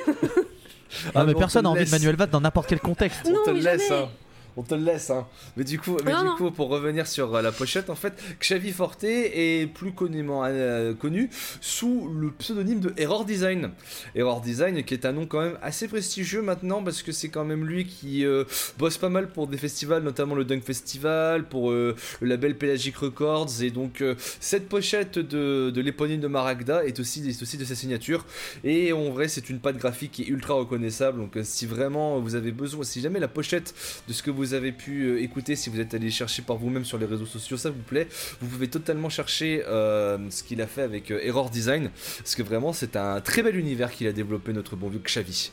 [1.14, 1.90] Ah, mais bon, personne on n'a envie de.
[1.90, 3.24] Manuel Valls dans n'importe quel contexte.
[3.26, 3.88] Non, On te mais laisse.
[3.88, 4.02] jamais.
[4.02, 4.08] hein.
[4.56, 5.26] On te le laisse, hein.
[5.56, 6.36] Mais du coup, mais Non, du non.
[6.36, 10.94] coup, pour revenir sur euh, la pochette, en fait, Xavi Forte est plus connument euh,
[10.94, 13.70] connu sous le pseudonyme de Error Design.
[14.14, 17.44] Error Design, qui est un nom quand même assez prestigieux maintenant, parce que c'est quand
[17.44, 18.44] même lui qui euh,
[18.78, 22.96] bosse pas mal pour des festivals, notamment le Dunk Festival, pour euh, le label Pelagic
[22.96, 24.02] Records, et donc
[24.40, 28.24] cette pochette de, de l'éponyme de Maragda est aussi, est aussi de sa signature.
[28.64, 31.18] Et en vrai, c'est une patte graphique qui est ultra reconnaissable.
[31.18, 33.74] Donc, si vraiment vous avez besoin, si jamais la pochette
[34.08, 36.84] de ce que vous avez pu euh, écouter, si vous êtes allé chercher par vous-même
[36.84, 38.08] sur les réseaux sociaux, ça vous plaît,
[38.40, 41.90] vous pouvez totalement chercher euh, ce qu'il a fait avec euh, Error Design.
[42.18, 45.52] Parce que vraiment, c'est un très bel univers qu'il a développé, notre bon vieux Xavi.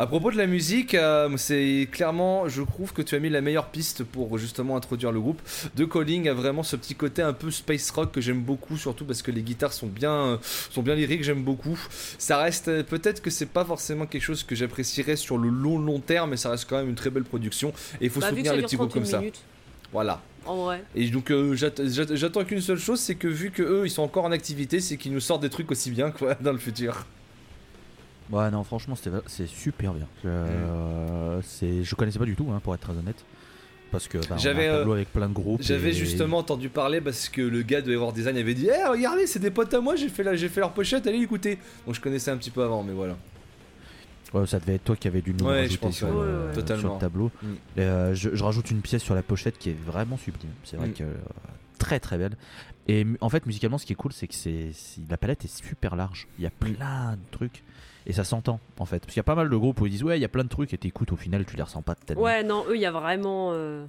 [0.00, 3.40] À propos de la musique, euh, c'est clairement, je trouve que tu as mis la
[3.40, 5.42] meilleure piste pour justement introduire le groupe.
[5.74, 9.04] De Calling a vraiment ce petit côté un peu space rock que j'aime beaucoup, surtout
[9.04, 10.38] parce que les guitares sont bien,
[10.70, 11.76] sont bien lyriques, j'aime beaucoup.
[12.18, 15.80] Ça reste, euh, peut-être que c'est pas forcément quelque chose que j'apprécierais sur le long
[15.80, 17.70] long terme, mais ça reste quand même une très belle production.
[18.00, 19.40] Et il faut Bah, soutenir les petits groupes 31 comme ça.
[19.92, 20.22] Voilà.
[20.46, 20.84] en vrai.
[20.94, 23.90] Et donc euh, j'att- j'att- j'attends qu'une seule chose, c'est que vu que eux ils
[23.90, 26.58] sont encore en activité, c'est qu'ils nous sortent des trucs aussi bien quoi dans le
[26.58, 27.04] futur.
[28.30, 28.94] Ouais, non, franchement,
[29.26, 30.06] c'est super bien.
[30.26, 33.24] Euh, c'est, je connaissais pas du tout, hein, pour être très honnête.
[33.90, 35.62] Parce que bah, J'avais, euh, avec plein de groupes.
[35.62, 38.86] J'avais et- justement entendu parler parce que le gars de Error Design avait dit Eh
[38.86, 41.94] regardez c'est des potes à moi j'ai fait, la, fait leur pochette allez écouter donc
[41.94, 43.16] je connaissais un petit peu avant mais voilà
[44.34, 46.26] Ouais, ça devait être toi qui avais dû nous Ouais, rajouter je pense, sur, ouais.
[46.66, 47.30] le, sur tableau.
[47.42, 47.46] Mm.
[47.78, 50.50] Et, euh, je, je rajoute une pièce sur la pochette qui est vraiment sublime.
[50.64, 50.92] C'est vrai Mm.
[50.92, 51.14] que euh,
[51.78, 52.36] très très belle.
[52.88, 54.70] Et en fait, musicalement, ce qui est cool, c'est que c'est,
[55.10, 56.26] la palette est super large.
[56.38, 57.62] Il y a plein de trucs.
[58.06, 59.00] Et ça s'entend en fait.
[59.00, 60.28] Parce qu'il y a pas mal de groupes où ils disent Ouais, il y a
[60.28, 62.22] plein de trucs et t'écoutes, au final, tu les ressens pas tellement.
[62.22, 63.50] Ouais, non, eux, il y a vraiment.
[63.52, 63.84] euh,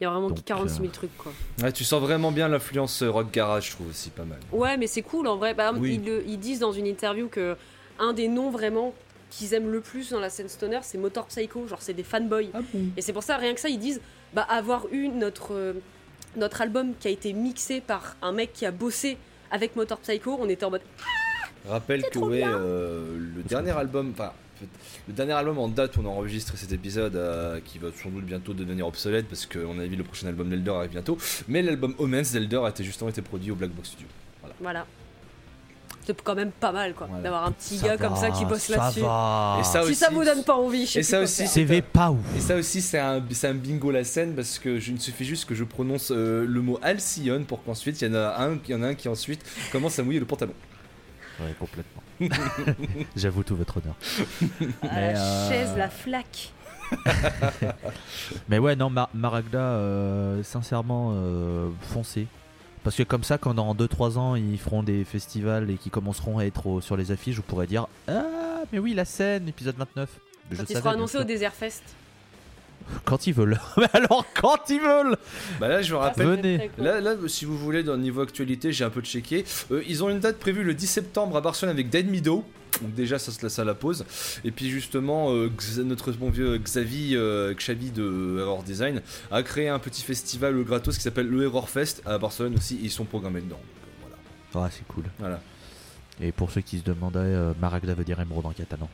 [0.00, 1.32] Il y a vraiment Donc, 46 000 euh, trucs, quoi.
[1.62, 4.76] Ouais tu sens vraiment bien l'influence euh, rock garage je trouve aussi pas mal Ouais,
[4.76, 5.54] mais c'est cool en vrai.
[5.54, 6.00] Bah, Oui.
[6.26, 7.56] ils, disent dans une interview que
[7.98, 8.92] un des noms vraiment
[9.30, 11.66] qu'ils aiment le plus dans la scène stoner, c'est Motor Psycho.
[11.66, 12.50] Genre, c'est des fanboys.
[12.98, 14.00] Et c'est pour ça, rien que ça, ils disent
[14.34, 15.72] bah, avoir eu notre, euh,
[16.36, 19.16] notre album qui a été mixé par un mec qui a bossé
[19.50, 20.82] avec Motor Psycho, on était en mode.
[21.68, 24.32] Rappelle que ouais, euh, le dernier album, enfin
[25.08, 28.24] le dernier album en date où on enregistre cet épisode euh, qui va sans doute
[28.24, 31.94] bientôt devenir obsolète parce qu'on a vu le prochain album d'Elder arrive bientôt, mais l'album
[31.98, 34.08] Omens d'Elder a été justement été produit au Black Box Studio.
[34.60, 34.86] Voilà.
[36.06, 37.22] C'est quand même pas mal, quoi, Voilà.
[37.22, 39.00] d'avoir un petit Ça gars comme ça qui bosse là-dessus.
[39.00, 39.58] va.
[39.60, 41.46] Et ça Si ça vous donne pas envie, je sais Et plus ça aussi.
[41.46, 42.18] CV pas ouf.
[42.36, 44.98] Et ça aussi, c'est un, c'est un bingo la scène parce que je, il me
[44.98, 48.42] suffit juste que je prononce euh, le mot Alcyon pour qu'ensuite il y en a
[48.42, 50.54] un, il y en a un qui ensuite commence à mouiller le pantalon.
[51.38, 52.02] Ouais, complètement.
[53.16, 53.94] J'avoue tout votre honneur.
[54.82, 56.52] Ah, la euh, chaise, la flaque.
[58.48, 62.26] Mais ouais, non, Mar- Maragda, euh, sincèrement, euh, foncez.
[62.82, 66.38] Parce que comme ça, quand dans 2-3 ans, ils feront des festivals et qu'ils commenceront
[66.38, 69.76] à être au- sur les affiches, je pourrais dire Ah, mais oui, la scène, épisode
[69.76, 70.08] 29.
[70.50, 71.20] Je Quand il savais, sera bien annoncé sûr.
[71.20, 71.82] au Desert Fest.
[73.04, 73.60] Quand ils veulent.
[73.76, 75.16] mais alors, quand ils veulent
[75.60, 76.26] Bah là, je vous rappelle.
[76.26, 76.56] Venez.
[76.56, 76.84] Très cool.
[76.84, 79.44] Là, là, si vous voulez, dans le niveau actualité, j'ai un peu checké.
[79.70, 82.44] Euh, ils ont une date prévue le 10 septembre à Barcelone avec Dead Meadow.
[82.82, 84.04] Donc déjà, ça, se- ça la pose.
[84.44, 85.50] Et puis justement, euh,
[85.84, 90.96] notre bon vieux Xavi, euh, Xavi de Error Design a créé un petit festival gratos
[90.96, 92.76] qui s'appelle le Error Fest à Barcelone aussi.
[92.76, 93.56] et ils sont programmés dedans.
[93.56, 93.64] Donc,
[94.06, 94.08] euh,
[94.52, 94.66] voilà.
[94.66, 95.04] Ah, c'est cool.
[95.18, 95.40] voilà.
[96.22, 98.88] Et pour ceux qui se demandaient, euh, Maragda veut dire émeraude en catalan.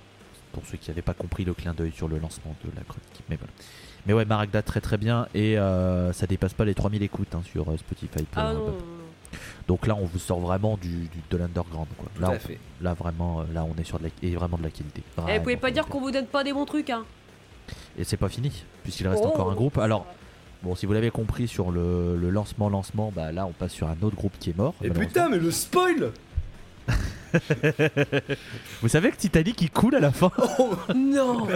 [0.53, 3.22] Pour ceux qui n'avaient pas compris le clin d'œil sur le lancement de la chronique.
[3.29, 3.53] Mais voilà.
[4.07, 5.27] Mais ouais, Maragda très très bien.
[5.35, 8.22] Et euh, ça dépasse pas les 3000 écoutes hein, sur Spotify.
[8.24, 8.74] pour Ah non, album.
[9.68, 11.89] Donc là, on vous sort vraiment du, du- de l'underground.
[11.99, 12.07] Quoi.
[12.14, 12.59] Tout Là, à on- fait.
[12.80, 15.03] là, vraiment, euh, là, on est sur de la, et vraiment de la qualité.
[15.05, 17.05] Eh, vous Vraiment pouvez pas dire qu'on vous donne pas des bons trucs, hein.
[17.99, 19.28] Et c'est pas fini, puisqu'il reste Oh.
[19.28, 19.78] encore un groupe.
[19.78, 20.07] Alors,
[20.62, 23.89] bon, si vous l'avez compris sur le, le lancement, lancement, bah là, on passe sur
[23.89, 24.74] un autre groupe qui est mort.
[24.84, 26.12] Et putain, mais le spoil
[28.80, 30.30] Vous savez que Titanic il coule à la fin
[30.95, 31.47] Non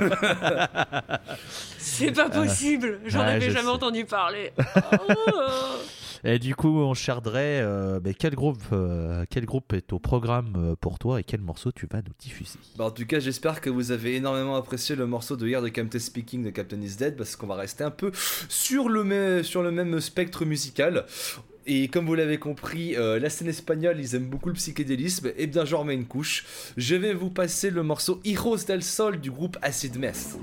[1.78, 3.68] C'est pas possible J'en ouais, avais je jamais sais.
[3.68, 4.52] entendu parler.
[4.92, 6.09] Oh.
[6.24, 10.76] Et du coup, on chercherait euh, quel, groupe, euh, quel groupe est au programme euh,
[10.78, 12.58] pour toi et quel morceau tu vas nous diffuser?
[12.76, 15.68] Bah en tout cas j'espère que vous avez énormément apprécié le morceau de hier de
[15.68, 18.12] Captain Speaking de Captain is Dead parce qu'on va rester un peu
[18.48, 21.06] sur le, même, spectre musical.
[21.66, 25.46] Et comme vous l'avez compris, euh, la scène espagnole, ils aiment beaucoup le psychédélisme, et
[25.46, 26.44] bien j'en remets une couche.
[26.76, 30.38] Je vais vous passer le morceau Heroes del Sol du groupe Acid Mess.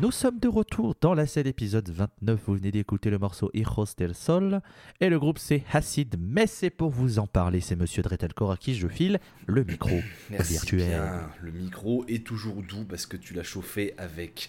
[0.00, 2.40] Nous sommes de retour dans la scène épisode 29.
[2.46, 4.62] Vous venez d'écouter le morceau Hijos del Sol.
[4.98, 6.16] Et le groupe c'est Hassid.
[6.18, 7.60] Mais c'est pour vous en parler.
[7.60, 10.88] C'est monsieur Dretelcore à qui je file le micro Merci virtuel.
[10.88, 11.30] bien.
[11.42, 14.48] Le micro est toujours doux parce que tu l'as chauffé avec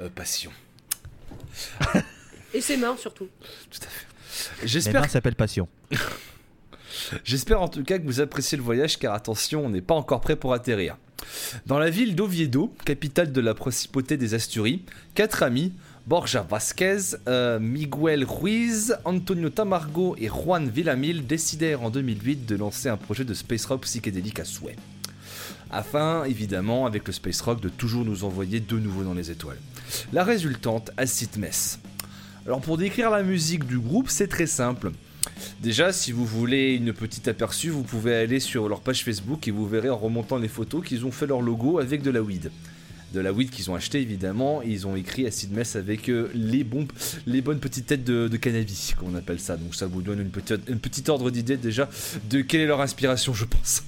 [0.00, 0.52] euh, passion.
[2.52, 3.26] Et ses mains surtout.
[3.70, 4.06] Tout à fait.
[4.64, 5.68] J'espère mains s'appellent Passion.
[7.24, 10.20] J'espère en tout cas que vous appréciez le voyage car attention, on n'est pas encore
[10.20, 10.96] prêt pour atterrir.
[11.66, 14.82] Dans la ville d'Oviedo, capitale de la principauté des Asturies,
[15.14, 15.72] quatre amis,
[16.06, 22.88] Borja Vasquez, euh, Miguel Ruiz, Antonio Tamargo et Juan Villamil décidèrent en 2008 de lancer
[22.90, 24.76] un projet de space rock psychédélique à souhait.
[25.70, 29.58] Afin, évidemment, avec le space rock, de toujours nous envoyer de nouveau dans les étoiles.
[30.12, 31.78] La résultante, Acid Mess.
[32.46, 34.92] Alors pour décrire la musique du groupe, c'est très simple.
[35.60, 39.50] Déjà, si vous voulez une petite aperçu, vous pouvez aller sur leur page Facebook et
[39.50, 42.50] vous verrez en remontant les photos qu'ils ont fait leur logo avec de la weed.
[43.12, 46.64] De la weed qu'ils ont acheté évidemment, ils ont écrit Acid Mess avec euh, les,
[46.64, 46.88] bons,
[47.26, 49.56] les bonnes petites têtes de, cannabis, comme on appelle ça.
[49.56, 51.88] Donc ça vous donne une petite ordre d'idée déjà
[52.28, 53.84] de quelle est leur inspiration, je pense.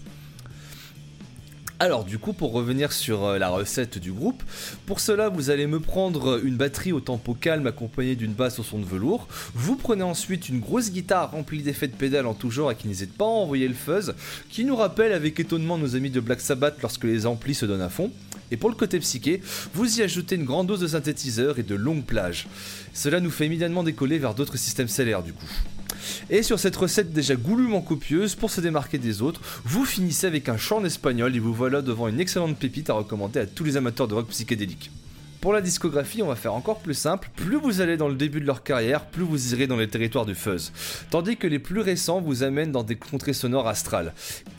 [1.78, 4.42] Alors du coup pour revenir sur euh, la recette du groupe,
[4.86, 8.62] pour cela vous allez me prendre une batterie au tempo calme accompagnée d'une basse au
[8.62, 12.50] son de velours, vous prenez ensuite une grosse guitare remplie d'effets de pédales en tout
[12.50, 14.14] genre et qui n'hésite pas à envoyer le fuzz,
[14.48, 17.82] qui nous rappelle avec étonnement nos amis de Black Sabbath lorsque les amplis se donnent
[17.82, 18.10] à fond,
[18.50, 19.42] et pour le côté psyché,
[19.74, 22.46] vous y ajoutez une grande dose de synthétiseur et de longues plages.
[22.94, 25.50] Cela nous fait immédiatement décoller vers d'autres systèmes stellaires du coup.
[26.30, 30.48] Et sur cette recette déjà goulûment copieuse, pour se démarquer des autres, vous finissez avec
[30.48, 33.64] un chant en espagnol et vous voilà devant une excellente pépite à recommander à tous
[33.64, 34.90] les amateurs de rock psychédélique.
[35.46, 37.30] Pour la discographie, on va faire encore plus simple.
[37.36, 40.26] Plus vous allez dans le début de leur carrière, plus vous irez dans les territoires
[40.26, 40.72] du fuzz.
[41.08, 44.12] Tandis que les plus récents vous amènent dans des contrées sonores astrales.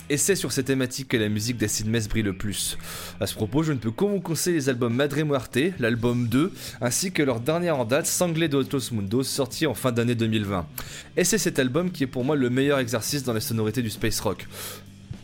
[0.09, 2.77] Et c'est sur ces thématiques que la musique d'Acid Mess brille le plus.
[3.19, 6.53] À ce propos, je ne peux que vous conseiller les albums Madre Muerte, l'album 2,
[6.79, 10.65] ainsi que leur dernier en date, Sanglé de Mundos, sorti en fin d'année 2020.
[11.17, 13.89] Et c'est cet album qui est pour moi le meilleur exercice dans les sonorités du
[13.89, 14.47] space rock.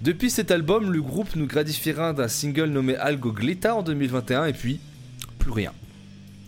[0.01, 4.51] Depuis cet album, le groupe nous gratifiera d'un single nommé Algo Glita en 2021 et
[4.51, 4.81] puis
[5.43, 5.73] plus rien.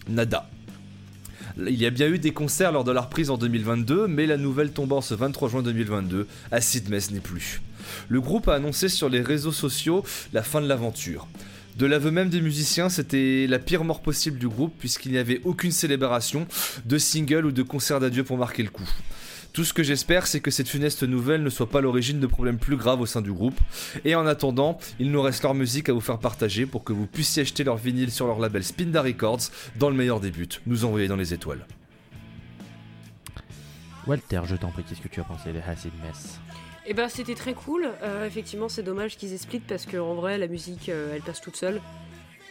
[0.08, 0.50] Nada.
[1.58, 4.38] Il y a bien eu des concerts lors de la reprise en 2022, mais la
[4.38, 7.62] nouvelle tombant ce 23 juin 2022, Acid Mess n'est plus.
[8.08, 11.28] Le groupe a annoncé sur les réseaux sociaux la fin de l'aventure.
[11.78, 15.42] De l'aveu même des musiciens, c'était la pire mort possible du groupe puisqu'il n'y avait
[15.44, 16.48] aucune célébration,
[16.86, 18.90] de single ou de concert d'adieu pour marquer le coup.
[19.56, 22.58] Tout ce que j'espère, c'est que cette funeste nouvelle ne soit pas l'origine de problèmes
[22.58, 23.58] plus graves au sein du groupe.
[24.04, 27.08] Et en attendant, il nous reste leur musique à vous faire partager pour que vous
[27.08, 29.44] puissiez acheter leur vinyle sur leur label Spinda Records
[29.78, 31.66] dans le meilleur des buts, nous envoyer dans les étoiles.
[34.06, 36.42] Walter, je t'en prie, qu'est-ce que tu as pensé de Acid Mess?
[36.86, 37.88] Et ben c'était très cool.
[38.04, 41.40] Euh, effectivement, c'est dommage qu'ils aient split parce qu'en vrai, la musique, euh, elle passe
[41.40, 41.80] toute seule.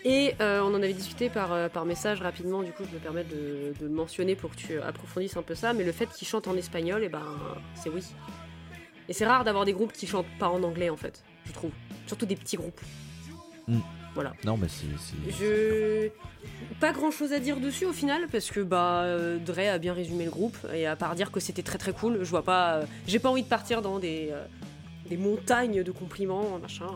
[0.05, 3.01] Et euh, on en avait discuté par, euh, par message rapidement, du coup je me
[3.01, 6.07] permets de, de le mentionner pour que tu approfondisses un peu ça, mais le fait
[6.07, 7.23] qu'ils chantent en espagnol, et ben
[7.75, 8.05] c'est oui.
[9.09, 11.71] Et c'est rare d'avoir des groupes qui chantent pas en anglais en fait, je trouve.
[12.07, 12.81] Surtout des petits groupes.
[13.67, 13.79] Mm.
[14.15, 14.33] Voilà.
[14.45, 14.87] Non, mais c'est.
[15.33, 16.11] Je.
[16.81, 19.95] Pas grand chose à dire dessus au final, parce que bah euh, Dre a bien
[19.95, 22.81] résumé le groupe, et à part dire que c'était très très cool, je vois pas.
[23.07, 24.31] J'ai pas envie de partir dans des,
[25.09, 26.91] des montagnes de compliments, machin.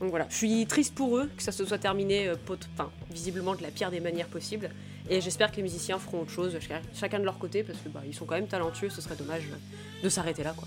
[0.00, 2.90] Donc voilà, je suis triste pour eux que ça se soit terminé, euh, pot- enfin,
[3.10, 4.70] visiblement de la pire des manières possibles.
[5.08, 7.88] Et j'espère que les musiciens feront autre chose, ch- chacun de leur côté, parce que
[7.88, 9.44] bah, ils sont quand même talentueux, ce serait dommage
[10.02, 10.66] de s'arrêter là, quoi.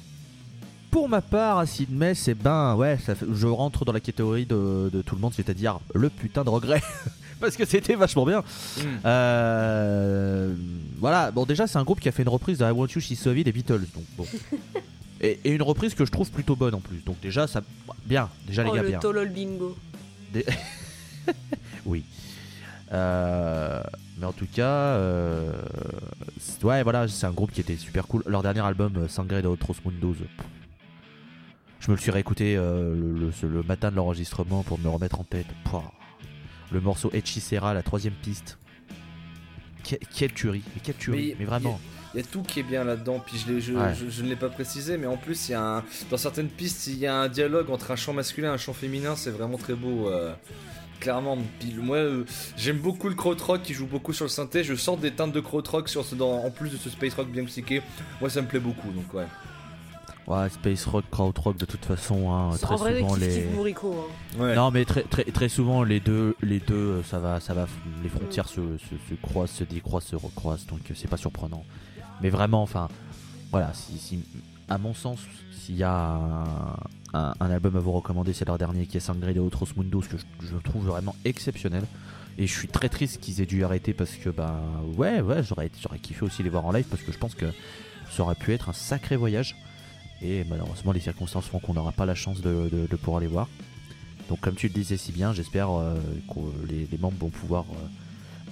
[0.91, 4.45] Pour ma part, Acid Mess, eh ben ouais, ça fait- je rentre dans la catégorie
[4.47, 6.81] de, de tout le monde, c'est-à-dire le putain de regret.
[7.39, 8.43] Parce que c'était vachement bien.
[9.05, 10.53] Euh,
[10.97, 12.99] voilà, bon déjà c'est un groupe qui a fait une reprise de I Want You
[13.01, 13.85] She's So des Beatles.
[13.93, 14.25] Donc bon.
[15.21, 17.03] et, et une reprise que je trouve plutôt bonne en plus.
[17.05, 17.61] Donc déjà ça...
[18.05, 18.99] Bien, déjà les oh, gars le bien.
[18.99, 19.75] tolol bingo.
[21.85, 22.03] Oui.
[22.91, 23.81] Euh,
[24.17, 24.63] mais en tout cas,
[24.95, 25.51] euh,
[26.39, 28.23] c'est- ouais, voilà, c'est un groupe qui était super cool.
[28.25, 30.15] Leur dernier album, euh, Sangre de Otros Mundos,
[31.79, 34.89] je me le suis réécouté euh, le, le- le matin de l'enregistrement pour me le
[34.89, 35.45] remettre en tête.
[35.63, 35.91] Pouah.
[36.71, 38.57] Le morceau Hechicera, la troisième piste.
[39.87, 41.79] Que- quelle tuerie, mais quelle tuerie, Mais mais, vraiment.
[42.13, 43.93] Il y a tout qui est bien là-dedans, puis je, l'ai- je, Ouais.
[43.93, 46.47] je- je ne l'ai pas précisé, mais en plus, il y a un, dans certaines
[46.49, 49.29] pistes, il y a un dialogue entre un chant masculin et un chant féminin, c'est
[49.31, 50.09] vraiment très beau.
[50.09, 50.33] euh,
[50.99, 52.25] clairement, Puis moi, euh,
[52.57, 54.63] j'aime beaucoup le krautrock qui joue beaucoup sur le synthé.
[54.65, 57.29] Je sors des teintes de krautrock sur ce, dans, en plus de ce space rock
[57.29, 57.81] bien psyché.
[58.19, 59.25] Moi, ça me plaît beaucoup, donc ouais.
[60.27, 63.39] Ouais, Space Rock, Krautrock, de toute façon, hein, très en vrai, souvent les.
[63.45, 63.95] Bourrico.
[64.37, 64.41] hein.
[64.43, 64.55] Ouais.
[64.55, 67.65] Non, mais très, très, très souvent, les deux, les deux, euh, ça va, ça va,
[68.03, 71.63] les frontières se, se, se croisent, se décroisent, se recroisent, donc c'est pas surprenant.
[72.21, 72.89] Mais vraiment, enfin,
[73.51, 74.23] voilà, si, si-
[74.67, 75.19] à mon sens,
[75.51, 76.19] s'il y a
[77.13, 80.17] un, album à vous recommander, c'est leur dernier qui est Sangre de Otros Mundos, que
[80.17, 81.83] je, trouve vraiment exceptionnel.
[82.37, 84.61] Et je suis très triste qu'ils aient dû arrêter parce que, bah,
[84.95, 87.47] ouais, ouais, j'aurais, kiffé aussi les voir en live parce que je pense que
[88.11, 89.55] ça aurait pu être un sacré voyage.
[90.21, 93.47] Et malheureusement, les circonstances font qu'on n'aura pas la chance de, pouvoir les voir.
[94.29, 95.99] Donc, comme tu le disais si bien, j'espère euh,
[96.29, 97.87] que les, les membres vont pouvoir euh,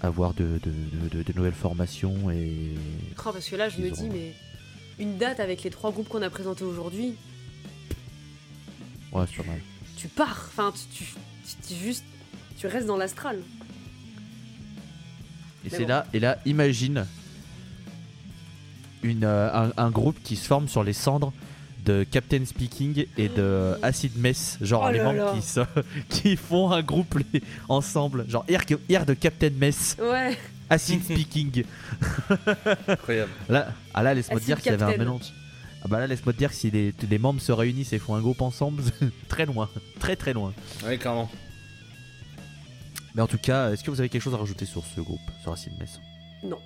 [0.03, 2.73] avoir de, de- de- de- de nouvelles formations et.
[3.19, 4.33] Oh, parce que là, je me dis, mais
[4.99, 7.13] une date avec les trois groupes qu'on a présentés aujourd'hui,
[9.11, 9.61] Ouais, c'est pas mal.
[9.97, 10.45] tu pars.
[10.49, 11.03] Enfin, tu,
[11.67, 12.03] tu, juste,
[12.57, 13.39] tu restes dans l'astral.
[15.65, 15.87] Et c'est bon.
[15.89, 17.05] là, et là, imagine
[19.03, 21.33] une, euh, un, un groupe qui se forme sur les cendres
[21.87, 25.61] de Captain Speaking et de Acid Mess, genre Oh les membres qui, se-
[26.09, 30.37] qui font un groupe les- ensemble, genre air, air de Captain Mess, Ouais.
[30.69, 31.63] Acid Speaking.
[32.87, 33.31] Incroyable.
[33.49, 35.33] Là, ah là, laisse-moi dire qu'il y avait un mélange.
[35.83, 38.15] Ah bah là, laisse-moi te dire que si les, les membres se réunissent et font
[38.15, 38.83] un groupe ensemble,
[39.29, 39.69] très loin,
[39.99, 40.53] très très loin.
[40.85, 41.29] Ouais, clairement.
[43.15, 45.21] Mais en tout cas, est-ce que vous avez quelque chose à rajouter sur ce groupe,
[45.41, 45.99] sur Acid Mess?
[46.43, 46.57] Non.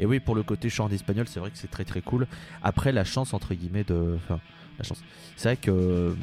[0.00, 2.26] Et oui, pour le côté chant en espagnol, c'est vrai que c'est très très cool.
[2.62, 4.16] Après, la chance, entre guillemets, de.
[4.16, 4.40] Enfin,
[4.78, 5.02] la chance.
[5.36, 6.14] C'est vrai que euh,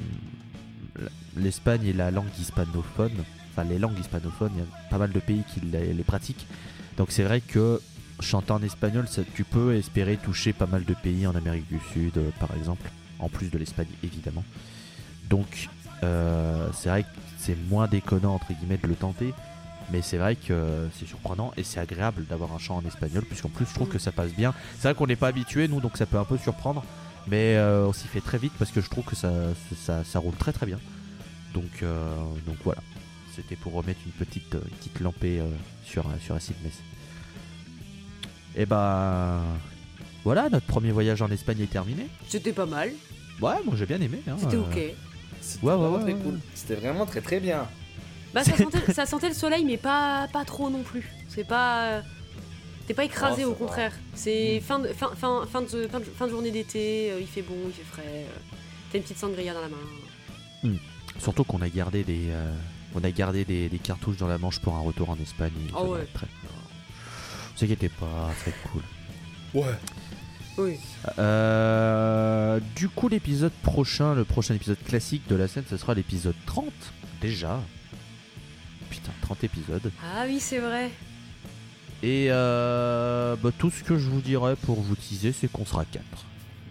[1.36, 3.12] l'Espagne est la langue hispanophone.
[3.52, 6.46] Enfin, les langues hispanophones, il y a pas mal de pays qui les, pratiquent.
[6.98, 7.82] Donc, c'est vrai que
[8.20, 12.18] chanter en espagnol, tu peux espérer toucher pas mal de pays en Amérique du Sud,
[12.18, 12.90] euh, par exemple.
[13.18, 14.44] En plus de l'Espagne, évidemment.
[15.30, 15.70] Donc,
[16.04, 17.08] euh, c'est vrai que
[17.38, 19.34] c'est moins déconnant, entre guillemets, de le tenter.
[19.92, 23.50] Mais c'est vrai que c'est surprenant et c'est agréable d'avoir un chant en espagnol, puisqu'en
[23.50, 24.54] plus je trouve que ça passe bien.
[24.76, 26.84] C'est vrai qu'on n'est pas habitué, nous, donc ça peut un peu surprendre.
[27.28, 29.32] Mais euh, on s'y fait très vite parce que je trouve que ça,
[29.84, 30.80] ça, ça roule très très bien.
[31.54, 32.16] Donc, euh,
[32.46, 32.82] donc voilà.
[33.36, 35.46] C'était pour remettre une petite, euh, petite lampée euh,
[35.84, 36.74] sur, sur Acid Mess.
[38.56, 39.42] Et bah.
[40.24, 42.08] Voilà, notre premier voyage en Espagne est terminé.
[42.28, 42.90] C'était pas mal.
[43.42, 44.22] Ouais, moi j'ai bien aimé.
[44.28, 44.80] hein, C'était euh, ok.
[45.42, 46.14] C'était Ouais, ouais, ouais.
[46.24, 46.40] cool.
[46.56, 47.68] C'était vraiment très très bien.
[48.36, 51.10] Bah, ça sentait, ça sentait le soleil, mais pas, pas trop non plus.
[51.30, 52.02] C'est pas.
[52.86, 53.94] T'es pas écrasé, Oh, au contraire.
[54.14, 57.26] C'est fin de, fin, fin, fin, de, fin, de, fin de journée d'été, euh, il
[57.28, 58.04] fait bon, il fait frais.
[58.06, 58.26] euh,
[58.92, 60.78] T'as une petite sangria dans la main.
[61.18, 62.52] Surtout qu'on a gardé des, euh,
[62.94, 65.52] on a gardé des, des cartouches dans la manche pour un retour en Espagne.
[65.72, 66.08] va ouais.
[66.14, 66.28] Très...
[66.28, 68.82] Ne vous inquiétez pas, c'est cool.
[69.54, 69.76] Ouais.
[70.58, 70.78] Oui.
[71.18, 76.36] Euh, du coup, l'épisode prochain, le prochain épisode classique de la scène, ce sera l'épisode
[76.46, 76.66] 30.
[77.22, 77.60] Déjà.
[78.90, 79.92] Putain, 30 épisodes.
[80.04, 80.90] Ah oui, c'est vrai.
[82.04, 85.86] Et euh, bah, tout ce que je vous dirais pour vous teaser, c'est qu'on sera
[85.86, 86.04] 4.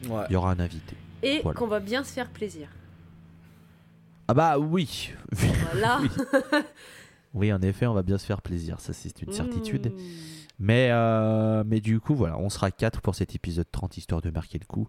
[0.09, 0.25] Ouais.
[0.29, 0.97] Il y aura un invité.
[1.23, 1.59] Et Voilà.
[1.59, 2.69] qu'on va bien se faire plaisir.
[4.29, 5.11] Ah bah oui.
[5.33, 6.01] Voilà.
[6.53, 6.61] Oui.
[7.35, 8.79] oui, en effet, on va bien se faire plaisir.
[8.81, 9.89] Ça, c'est une certitude.
[9.93, 9.99] Mmh.
[10.61, 14.31] Mais, euh, mais du coup, voilà, on sera 4 pour cet épisode 30, histoire de
[14.31, 14.87] marquer le coup.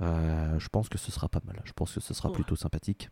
[0.00, 1.60] Euh, je pense que ce sera pas mal.
[1.64, 2.34] Je pense que ce sera Ouais.
[2.34, 3.10] plutôt sympathique.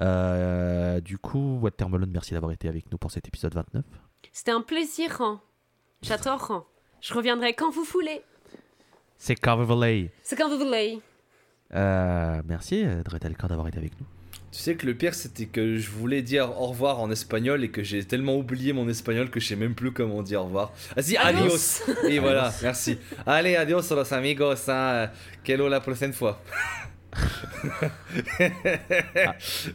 [0.00, 3.84] Euh, du coup, Watermelon, merci d'avoir été avec nous pour cet épisode 29.
[4.32, 5.20] C'était un plaisir.
[5.20, 5.40] hein.
[6.02, 6.50] J'adore.
[6.50, 6.64] hein.
[7.00, 8.22] Je reviendrai quand vous voulez.
[9.18, 10.98] C'est Carver C'est quand vous voulez.
[11.74, 14.06] euh, Merci, euh, Dretelcor, d'avoir été avec nous.
[14.50, 17.70] Tu sais que le pire c'était que je voulais dire au revoir en espagnol et
[17.70, 20.72] que j'ai tellement oublié mon espagnol que je sais même plus comment dire au revoir.
[20.94, 21.82] Vas-y, adios.
[22.06, 22.98] Et voilà, merci.
[23.24, 24.68] Allez, adios los amigos.
[24.68, 25.08] Hein.
[25.42, 26.42] Quello la prochaine fois.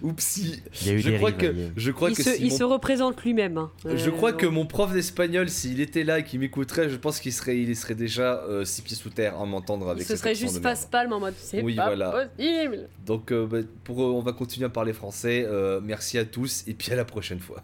[0.01, 0.61] Oupsie.
[0.81, 2.31] Il y a eu Je des crois rives, que il je crois il que se,
[2.33, 3.57] si il mon- se représente lui-même.
[3.57, 3.71] hein.
[3.85, 7.19] je Euh, crois que mon prof d'espagnol, s'il était là et qu'il m'écouterait, je pense
[7.19, 10.35] qu'il serait, il serait déjà euh, six pieds sous terre à m'entendre avec Ce serait
[10.35, 12.27] juste face palme en mode c'est Oui, pas voilà.
[12.38, 12.88] possible.
[13.05, 15.45] Donc, euh, bah, pour, euh, on va continuer à parler français.
[15.47, 17.63] Euh, merci à tous et puis à la prochaine fois.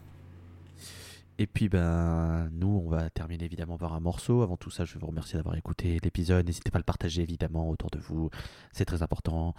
[1.40, 4.44] Et puis, ben, nous, on va terminer évidemment par un morceau.
[4.44, 6.46] Avant tout ça, je vais vous remercier d'avoir écouté l'épisode.
[6.46, 8.30] N'hésitez pas à le partager évidemment autour de vous.
[8.72, 9.56] C'est très important.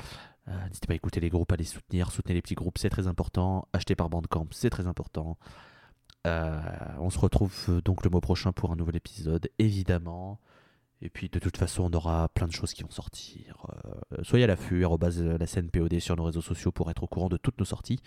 [0.48, 2.12] Euh, N'hésitez pas à écouter les groupes, à les soutenir.
[2.12, 3.66] Soutenez les petits groupes, c'est très important.
[3.72, 5.36] Acheter par Bandcamp, c'est très important.
[6.26, 6.60] Euh,
[7.00, 10.40] on se retrouve euh, donc le mois prochain pour un nouvel épisode, évidemment.
[11.02, 13.66] Et puis de toute façon, on aura plein de choses qui vont sortir.
[14.22, 17.36] Soyez à l'affût, la scène POD sur nos réseaux sociaux pour être au courant de
[17.36, 18.00] toutes nos sorties.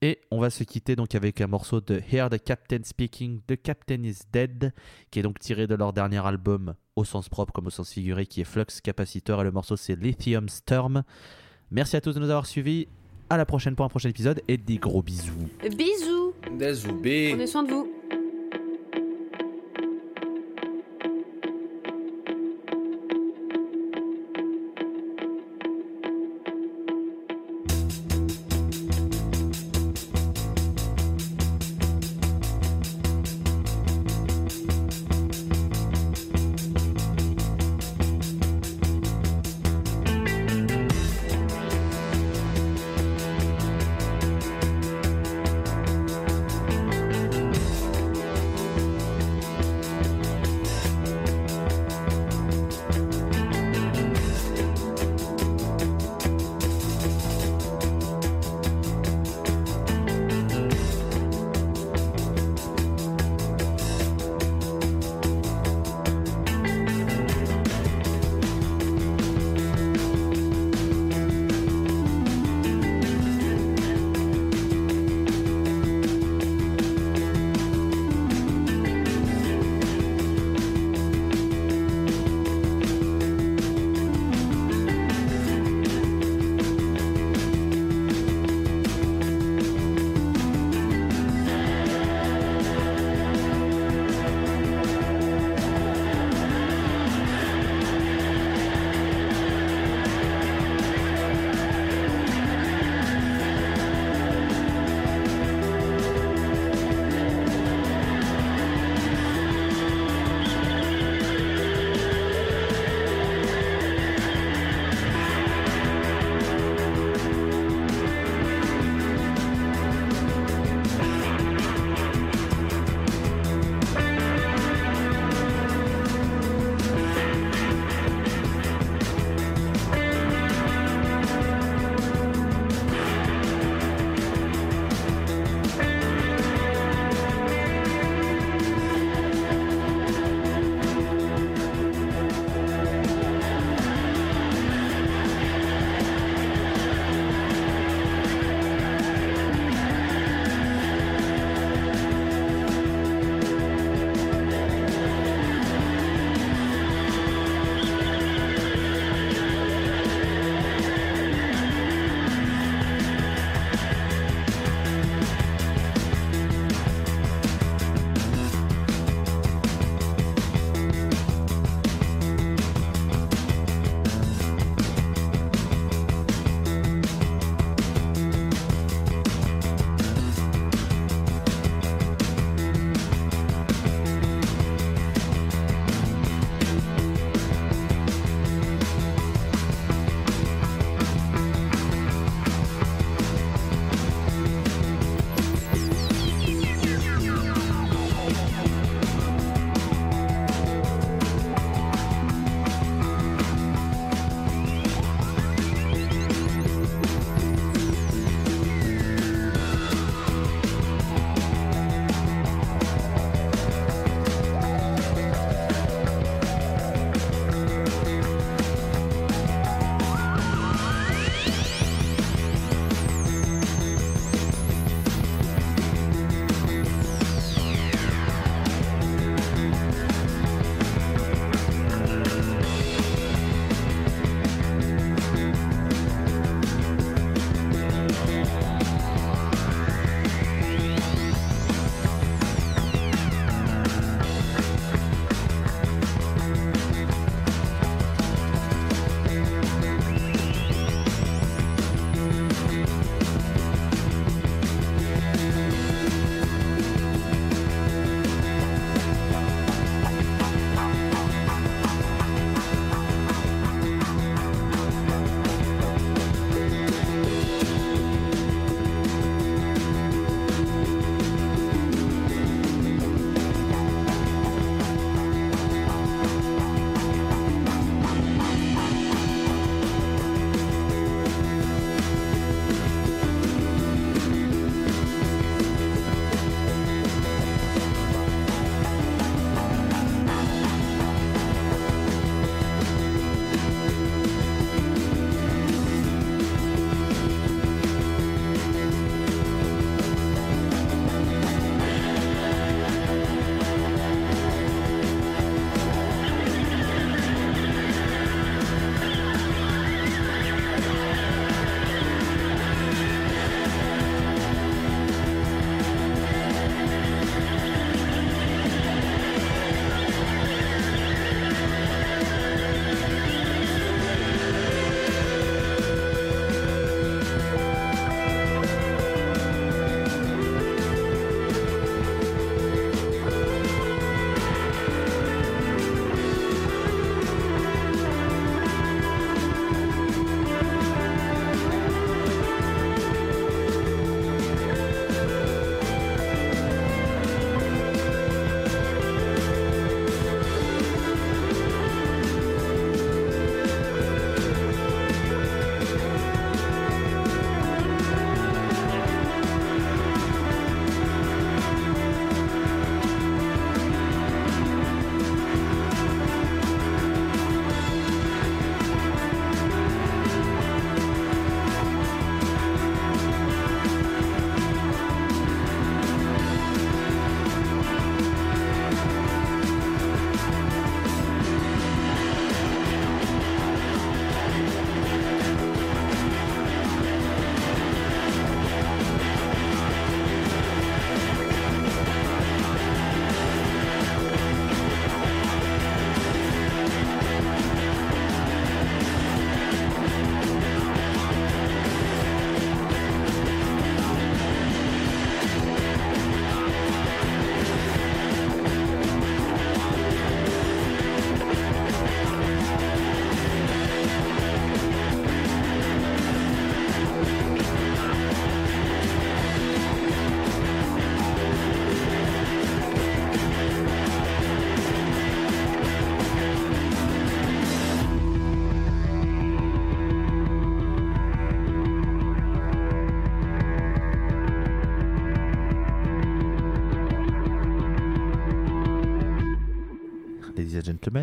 [0.00, 3.60] Et on va se quitter donc avec un morceau de Hear the Captain Speaking, The
[3.60, 4.72] Captain is Dead,
[5.10, 8.26] qui est donc tiré de leur dernier album au sens propre comme au sens figuré,
[8.26, 9.40] qui est Flux Capacitor.
[9.40, 11.02] Et le morceau c'est Lithium Storm.
[11.72, 12.86] Merci à tous de nous avoir suivis.
[13.30, 15.48] À la prochaine pour un prochain épisode et des gros bisous.
[15.62, 17.30] Bisous Des zoubés.
[17.30, 17.97] Prenez soin de vous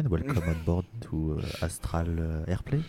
[0.04, 2.84] welcome on board to uh, Astral uh, Airplanes.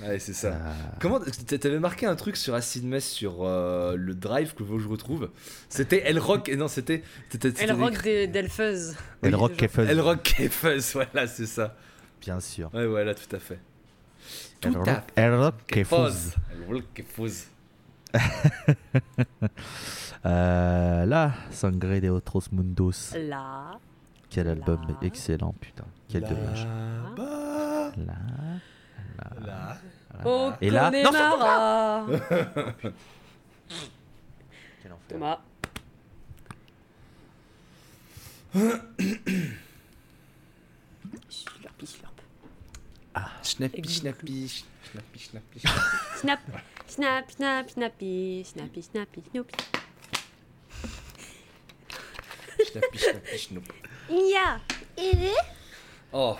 [0.00, 0.48] Ouais, c'est ça.
[0.48, 4.88] Euh, Comment t'avais marqué un truc sur Acid Mess sur euh, le drive que je
[4.88, 5.30] retrouve?
[5.68, 8.94] C'était El Rock et non c'était c'était Elle rock d'Elfeuz.
[9.22, 11.76] El Rock Fuzz, El Rock Fuzz voilà c'est ça.
[12.20, 12.72] bien sûr.
[12.72, 13.58] Ouais voilà tout à fait.
[14.60, 15.84] Tout El à Rock, El.
[15.84, 16.34] Fuzz.
[16.52, 17.46] El Rock Fuzz.
[20.26, 23.14] Euh, là, Sangre de Otros Mundos.
[23.16, 23.78] Là.
[24.28, 24.96] Quel album Là.
[25.02, 25.84] excellent, putain.
[26.08, 26.64] Quel dommage.
[26.64, 28.14] Là-bas, Là,
[29.18, 29.76] là, là.
[30.24, 31.10] Oh, Et là- Non.
[34.82, 35.08] Quel enfer.
[35.08, 35.38] Thomas.
[41.28, 42.20] Slurpy, slurp.
[43.42, 45.60] Schnappy Et- schnappy schnappy schnappy.
[46.20, 46.40] Snap,
[46.86, 49.54] snap, snap, snappy, snappy, snappy, snoopy.
[52.68, 53.66] Schnappy schnoop.
[54.08, 54.60] Ja.
[56.12, 56.36] Oh.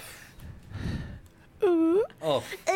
[2.23, 2.43] Oh.
[2.67, 2.75] ere.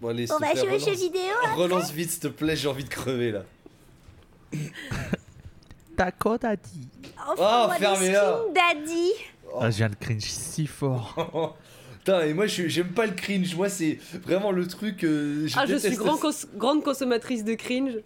[0.00, 0.98] Bon allez On te va plaît, jouer aux jeux relance.
[1.00, 1.32] vidéo.
[1.44, 1.54] hein.
[1.54, 3.42] Relance vite s'il te plaît j'ai envie de crever là.
[5.96, 6.88] Dakota dit.
[7.16, 8.40] Enfin, Oh, on va fermez-la.
[8.54, 9.12] Daddy.
[9.60, 11.56] Ah, je viens de cringe si fort.
[11.98, 15.04] Putain, et moi je- j'aime pas le cringe, moi c'est vraiment le truc.
[15.04, 16.22] euh, Ah, je suis grand ça.
[16.22, 17.98] cons- grande consommatrice de cringe.